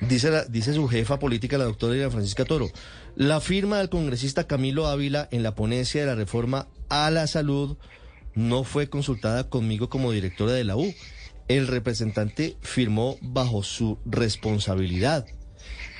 Dice, 0.00 0.44
dice 0.48 0.74
su 0.74 0.88
jefa 0.88 1.18
política, 1.18 1.58
la 1.58 1.64
doctora 1.64 1.94
Irene 1.94 2.10
Francisca 2.10 2.44
Toro, 2.44 2.70
la 3.16 3.40
firma 3.40 3.78
del 3.78 3.88
congresista 3.88 4.46
Camilo 4.46 4.86
Ávila 4.86 5.28
en 5.30 5.42
la 5.42 5.54
ponencia 5.54 6.00
de 6.00 6.06
la 6.06 6.14
reforma 6.14 6.68
a 6.88 7.10
la 7.10 7.26
salud 7.26 7.76
no 8.34 8.64
fue 8.64 8.88
consultada 8.88 9.48
conmigo 9.48 9.88
como 9.88 10.12
directora 10.12 10.52
de 10.52 10.64
la 10.64 10.76
U 10.76 10.94
el 11.48 11.66
representante 11.66 12.56
firmó 12.62 13.18
bajo 13.20 13.62
su 13.62 13.98
responsabilidad. 14.04 15.26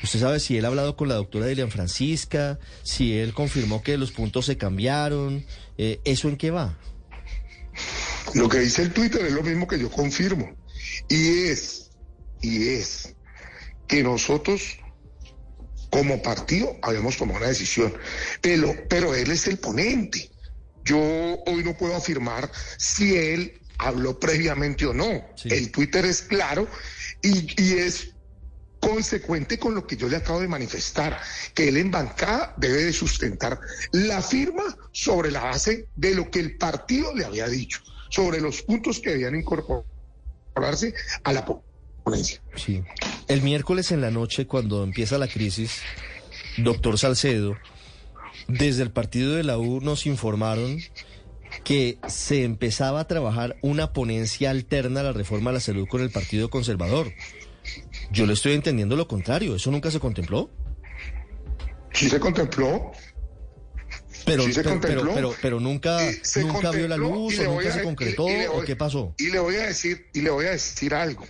¿Usted 0.02 0.20
sabe 0.20 0.40
si 0.40 0.56
él 0.56 0.64
ha 0.64 0.68
hablado 0.68 0.96
con 0.96 1.08
la 1.08 1.14
doctora 1.14 1.46
Dilian 1.46 1.70
Francisca? 1.70 2.58
Si 2.82 3.16
él 3.16 3.32
confirmó 3.32 3.82
que 3.82 3.96
los 3.96 4.12
puntos 4.12 4.46
se 4.46 4.56
cambiaron. 4.56 5.44
Eh, 5.78 6.00
¿Eso 6.04 6.28
en 6.28 6.36
qué 6.36 6.50
va? 6.50 6.78
Lo 8.34 8.48
que 8.48 8.58
dice 8.58 8.82
el 8.82 8.92
Twitter 8.92 9.24
es 9.26 9.32
lo 9.32 9.42
mismo 9.42 9.66
que 9.66 9.78
yo 9.78 9.90
confirmo. 9.90 10.54
Y 11.08 11.44
es, 11.44 11.90
y 12.42 12.68
es 12.68 13.14
que 13.86 14.02
nosotros 14.02 14.78
como 15.90 16.20
partido 16.20 16.76
habíamos 16.82 17.16
tomado 17.16 17.38
una 17.38 17.48
decisión, 17.48 17.94
pero, 18.40 18.74
pero 18.88 19.14
él 19.14 19.30
es 19.30 19.46
el 19.46 19.58
ponente. 19.58 20.30
Yo 20.84 20.98
hoy 20.98 21.64
no 21.64 21.76
puedo 21.76 21.96
afirmar 21.96 22.50
si 22.78 23.16
él 23.16 23.60
habló 23.78 24.18
previamente 24.18 24.86
o 24.86 24.94
no. 24.94 25.24
El 25.44 25.70
Twitter 25.70 26.04
es 26.04 26.22
claro 26.22 26.68
y, 27.22 27.62
y 27.62 27.78
es 27.78 28.14
consecuente 28.80 29.58
con 29.58 29.74
lo 29.74 29.86
que 29.86 29.96
yo 29.96 30.08
le 30.08 30.16
acabo 30.16 30.40
de 30.40 30.48
manifestar, 30.48 31.20
que 31.54 31.68
él 31.68 31.76
en 31.76 31.90
bancada 31.90 32.54
debe 32.56 32.84
de 32.84 32.92
sustentar 32.92 33.58
la 33.92 34.22
firma 34.22 34.62
sobre 34.92 35.30
la 35.30 35.42
base 35.42 35.88
de 35.96 36.14
lo 36.14 36.30
que 36.30 36.40
el 36.40 36.56
partido 36.56 37.14
le 37.14 37.24
había 37.24 37.48
dicho, 37.48 37.80
sobre 38.10 38.40
los 38.40 38.62
puntos 38.62 39.00
que 39.00 39.10
debían 39.10 39.34
incorporarse 39.34 40.94
a 41.24 41.32
la 41.32 41.44
ponencia. 42.04 42.40
Sí. 42.54 42.82
El 43.28 43.42
miércoles 43.42 43.90
en 43.90 44.00
la 44.00 44.10
noche, 44.10 44.46
cuando 44.46 44.84
empieza 44.84 45.18
la 45.18 45.26
crisis, 45.26 45.80
doctor 46.58 46.98
Salcedo, 46.98 47.56
desde 48.46 48.82
el 48.82 48.92
partido 48.92 49.34
de 49.34 49.42
la 49.42 49.58
U 49.58 49.80
nos 49.80 50.06
informaron 50.06 50.80
que 51.66 51.98
se 52.06 52.44
empezaba 52.44 53.00
a 53.00 53.08
trabajar 53.08 53.56
una 53.60 53.92
ponencia 53.92 54.50
alterna 54.50 55.00
a 55.00 55.02
la 55.02 55.12
reforma 55.12 55.50
a 55.50 55.54
la 55.54 55.58
salud 55.58 55.88
con 55.88 56.00
el 56.00 56.10
Partido 56.10 56.48
Conservador. 56.48 57.12
Yo 58.12 58.24
le 58.24 58.34
estoy 58.34 58.52
entendiendo 58.52 58.94
lo 58.94 59.08
contrario. 59.08 59.56
¿Eso 59.56 59.72
nunca 59.72 59.90
se 59.90 59.98
contempló? 59.98 60.48
Sí 61.92 62.08
se 62.08 62.20
contempló. 62.20 62.92
Pero, 64.24 64.44
pero, 64.80 65.34
pero, 65.42 65.58
nunca, 65.58 65.98
nunca 66.36 66.70
vio 66.70 66.86
la 66.86 66.96
luz 66.96 67.36
o 67.40 67.54
nunca 67.54 67.72
se 67.72 67.82
concretó 67.82 68.26
o 68.52 68.62
qué 68.62 68.76
pasó. 68.76 69.16
Y 69.18 69.30
le 69.30 69.40
voy 69.40 69.56
a 69.56 69.66
decir, 69.66 70.06
y 70.14 70.20
le 70.20 70.30
voy 70.30 70.46
a 70.46 70.52
decir 70.52 70.94
algo. 70.94 71.26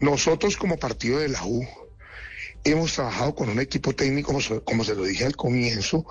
Nosotros 0.00 0.58
como 0.58 0.78
partido 0.78 1.18
de 1.18 1.28
la 1.28 1.42
U 1.46 1.66
hemos 2.64 2.94
trabajado 2.94 3.34
con 3.34 3.48
un 3.48 3.60
equipo 3.60 3.94
técnico, 3.94 4.36
como 4.64 4.84
se 4.84 4.94
lo 4.94 5.04
dije 5.04 5.24
al 5.24 5.36
comienzo, 5.36 6.06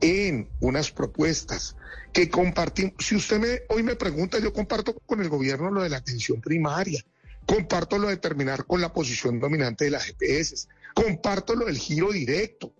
en 0.00 0.48
unas 0.60 0.90
propuestas 0.90 1.76
que 2.12 2.28
compartimos. 2.28 2.94
Si 2.98 3.16
usted 3.16 3.38
me, 3.38 3.60
hoy 3.68 3.82
me 3.82 3.96
pregunta, 3.96 4.38
yo 4.38 4.52
comparto 4.52 4.94
con 4.94 5.20
el 5.20 5.28
gobierno 5.28 5.70
lo 5.70 5.82
de 5.82 5.90
la 5.90 5.98
atención 5.98 6.40
primaria. 6.40 7.04
Comparto 7.46 7.98
lo 7.98 8.08
de 8.08 8.16
terminar 8.16 8.66
con 8.66 8.80
la 8.80 8.92
posición 8.92 9.40
dominante 9.40 9.84
de 9.84 9.90
las 9.90 10.04
GPS. 10.04 10.68
Comparto 10.94 11.54
lo 11.54 11.66
del 11.66 11.78
giro 11.78 12.12
directo. 12.12 12.74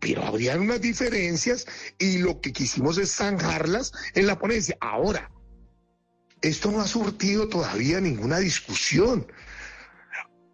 Pero 0.00 0.24
habrían 0.24 0.60
unas 0.60 0.80
diferencias 0.80 1.66
y 1.98 2.18
lo 2.18 2.40
que 2.40 2.52
quisimos 2.52 2.98
es 2.98 3.14
zanjarlas 3.14 3.92
en 4.14 4.26
la 4.26 4.38
ponencia. 4.38 4.76
Ahora, 4.80 5.30
esto 6.42 6.70
no 6.70 6.80
ha 6.80 6.86
surtido 6.86 7.48
todavía 7.48 8.00
ninguna 8.00 8.38
discusión. 8.38 9.26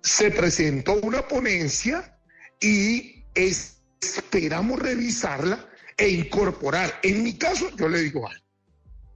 Se 0.03 0.31
presentó 0.31 0.95
una 0.95 1.27
ponencia 1.29 2.19
y 2.61 3.25
esperamos 3.35 4.79
revisarla 4.79 5.69
e 5.97 6.09
incorporar. 6.09 6.99
En 7.03 7.23
mi 7.23 7.35
caso, 7.35 7.71
yo 7.77 7.89
le 7.89 8.01
digo 8.01 8.27
algo. 8.29 8.45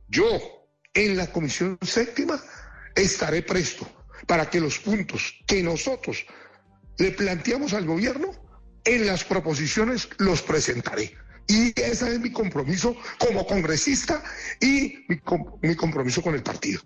Yo, 0.09 0.68
en 0.94 1.16
la 1.16 1.27
comisión 1.33 1.79
séptima, 1.83 2.40
estaré 2.94 3.42
presto 3.42 3.88
para 4.27 4.49
que 4.49 4.61
los 4.61 4.79
puntos 4.79 5.35
que 5.46 5.62
nosotros 5.62 6.25
le 6.99 7.11
planteamos 7.12 7.72
al 7.75 7.85
gobierno, 7.85 8.31
en 8.85 9.07
las 9.07 9.25
proposiciones 9.25 10.09
los 10.18 10.42
presentaré. 10.42 11.14
Y 11.49 11.79
ese 11.81 12.12
es 12.12 12.20
mi 12.20 12.33
compromiso 12.33 12.96
como 13.18 13.46
congresista 13.46 14.22
y 14.61 15.05
mi, 15.09 15.77
compromiso 15.77 16.22
con 16.22 16.35
el 16.35 16.42
partido. 16.42 16.81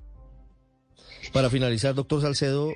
Para 1.33 1.49
finalizar, 1.49 1.95
doctor 1.95 2.21
Salcedo, 2.21 2.73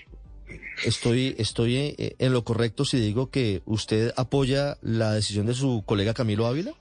estoy, 0.84 1.34
estoy 1.38 1.76
eh, 1.76 2.16
en 2.18 2.32
lo 2.32 2.44
correcto 2.44 2.84
si 2.84 2.98
digo 2.98 3.30
que 3.30 3.62
usted 3.64 4.12
apoya 4.16 4.78
la 4.82 5.12
decisión 5.12 5.46
de 5.46 5.54
su 5.54 5.84
colega 5.86 6.14
Camilo 6.14 6.46
Ávila. 6.46 6.72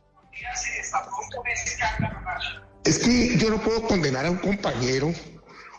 Es 2.83 2.99
que 2.99 3.37
yo 3.37 3.49
no 3.49 3.61
puedo 3.61 3.83
condenar 3.83 4.25
a 4.25 4.31
un 4.31 4.37
compañero 4.37 5.13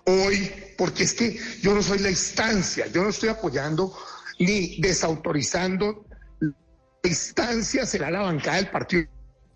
hoy, 0.07 0.51
porque 0.79 1.05
es 1.05 1.15
que 1.15 1.39
yo 1.61 1.75
no 1.75 1.83
soy 1.83 1.99
la 1.99 2.11
instancia, 2.11 2.87
yo 2.87 3.03
no 3.03 3.11
estoy 3.11 3.29
apoyando 3.29 3.95
ni 4.39 4.81
desautorizando. 4.81 6.07
La 6.41 7.11
instancia 7.11 7.85
será 7.85 8.11
la 8.11 8.21
bancada 8.21 8.57
del 8.57 8.71
partido. 8.71 9.07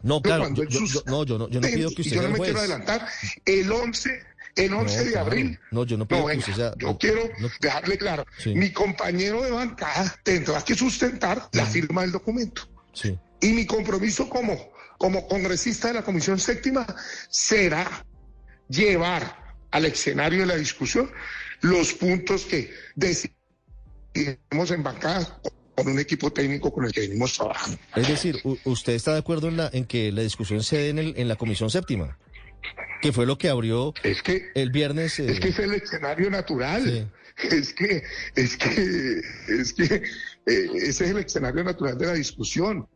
No, 0.03 0.23
claro, 0.23 0.53
yo, 0.55 0.65
no, 1.07 1.25
yo 1.25 1.39
no, 1.39 1.49
yo 1.49 1.61
no 1.61 1.69
pido 1.69 1.91
que 1.91 2.03
usted 2.03 2.17
Yo 2.17 2.23
no 2.23 2.31
me 2.31 2.39
quiero 2.39 2.61
adelantar. 2.61 3.09
El 3.45 3.71
11, 3.71 4.11
el 4.59 4.75
11 4.75 5.05
de 5.05 5.19
abril. 5.19 5.59
No, 5.71 5.85
yo 5.85 5.97
no 5.97 6.07
que 6.07 6.15
usted 6.15 6.53
sea. 6.53 6.75
Yo 6.79 6.99
quiero 6.99 7.23
dejarle 7.61 7.97
claro. 7.97 8.27
Mi 8.47 8.71
compañero 8.73 9.43
de 9.43 9.51
bancada 9.51 10.15
tendrá 10.23 10.63
que 10.63 10.75
sustentar 10.75 11.49
la 11.53 11.65
firma 11.65 12.03
del 12.03 12.13
documento. 12.13 12.69
Sí. 12.93 13.17
Y 13.41 13.53
mi 13.53 13.67
compromiso 13.67 14.29
como, 14.29 14.73
como 14.99 15.27
congresista 15.29 15.89
de 15.89 15.95
la 15.95 16.03
Comisión 16.03 16.39
Séptima 16.39 16.87
será 17.31 18.05
llevar 18.69 19.57
al 19.71 19.85
escenario 19.85 20.41
de 20.41 20.47
la 20.47 20.57
discusión 20.57 21.11
los 21.61 21.93
puntos 21.93 22.45
que 22.45 22.73
decidimos 22.97 24.71
en 24.71 24.83
bancada 24.83 25.41
con 25.75 25.89
un 25.89 25.99
equipo 26.01 26.33
técnico 26.33 26.73
con 26.73 26.85
el 26.85 26.93
que 26.93 27.03
venimos 27.03 27.35
trabajando. 27.35 27.79
Es 27.95 28.09
decir, 28.09 28.41
¿usted 28.65 28.95
está 28.95 29.13
de 29.13 29.19
acuerdo 29.19 29.49
en, 29.49 29.57
la, 29.57 29.71
en 29.73 29.85
que 29.85 30.11
la 30.11 30.23
discusión 30.23 30.63
se 30.65 30.77
dé 30.77 30.89
en, 30.89 30.99
el, 30.99 31.15
en 31.17 31.29
la 31.29 31.37
Comisión 31.37 31.71
Séptima? 31.71 32.19
Que 33.01 33.13
fue 33.13 33.27
lo 33.27 33.39
que 33.39 33.49
abrió 33.49 33.95
es 34.03 34.23
que, 34.23 34.51
el 34.55 34.71
viernes. 34.71 35.19
Es 35.19 35.41
que 35.41 35.49
es 35.49 35.59
el 35.59 35.75
escenario 35.75 36.31
natural. 36.31 37.11
Es 37.37 37.73
que, 37.73 38.03
es 38.35 38.57
que, 38.57 39.23
es 39.47 39.73
que 39.73 40.03
eh, 40.47 40.71
ese 40.75 41.05
es 41.05 41.11
el 41.11 41.19
escenario 41.19 41.63
natural 41.63 41.97
de 41.97 42.07
la 42.07 42.15
discusión. 42.15 42.89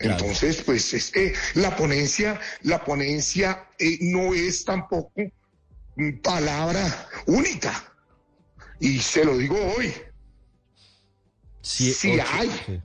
Entonces, 0.00 0.62
pues 0.62 0.92
es 0.92 1.10
que 1.10 1.34
la 1.54 1.74
ponencia, 1.74 2.38
la 2.62 2.84
ponencia 2.84 3.68
eh, 3.78 3.98
no 4.00 4.34
es 4.34 4.64
tampoco 4.64 5.12
palabra 6.22 7.08
única. 7.26 7.92
Y 8.80 8.98
se 8.98 9.24
lo 9.24 9.38
digo 9.38 9.56
hoy. 9.76 9.94
si 11.62 11.94
hay 12.20 12.82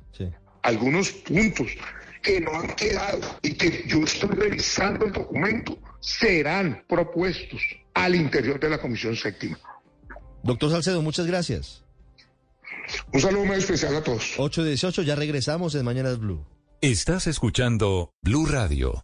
algunos 0.62 1.12
puntos 1.12 1.72
que 2.22 2.42
no 2.42 2.52
han 2.54 2.76
quedado 2.76 3.22
y 3.42 3.54
que 3.54 3.84
yo 3.88 4.04
estoy 4.04 4.30
revisando 4.30 5.06
el 5.06 5.14
documento, 5.14 5.78
serán 6.00 6.84
propuestos 6.88 7.62
al 7.94 8.16
interior 8.16 8.60
de 8.60 8.70
la 8.70 8.80
Comisión 8.80 9.16
Séptima. 9.16 9.60
Doctor 10.44 10.72
Salcedo, 10.72 11.02
muchas 11.02 11.28
gracias. 11.28 11.84
Un 13.14 13.22
saludo 13.22 13.46
muy 13.46 13.58
especial 13.58 13.96
a 13.96 14.04
todos. 14.04 14.34
818, 14.38 15.04
ya 15.04 15.16
regresamos 15.16 15.76
en 15.76 15.86
Mañanas 15.86 16.20
Blue. 16.20 16.46
Estás 16.82 17.28
escuchando 17.28 18.12
Blue 18.22 18.46
Radio. 18.46 19.04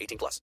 18 0.00 0.18
plus. 0.18 0.40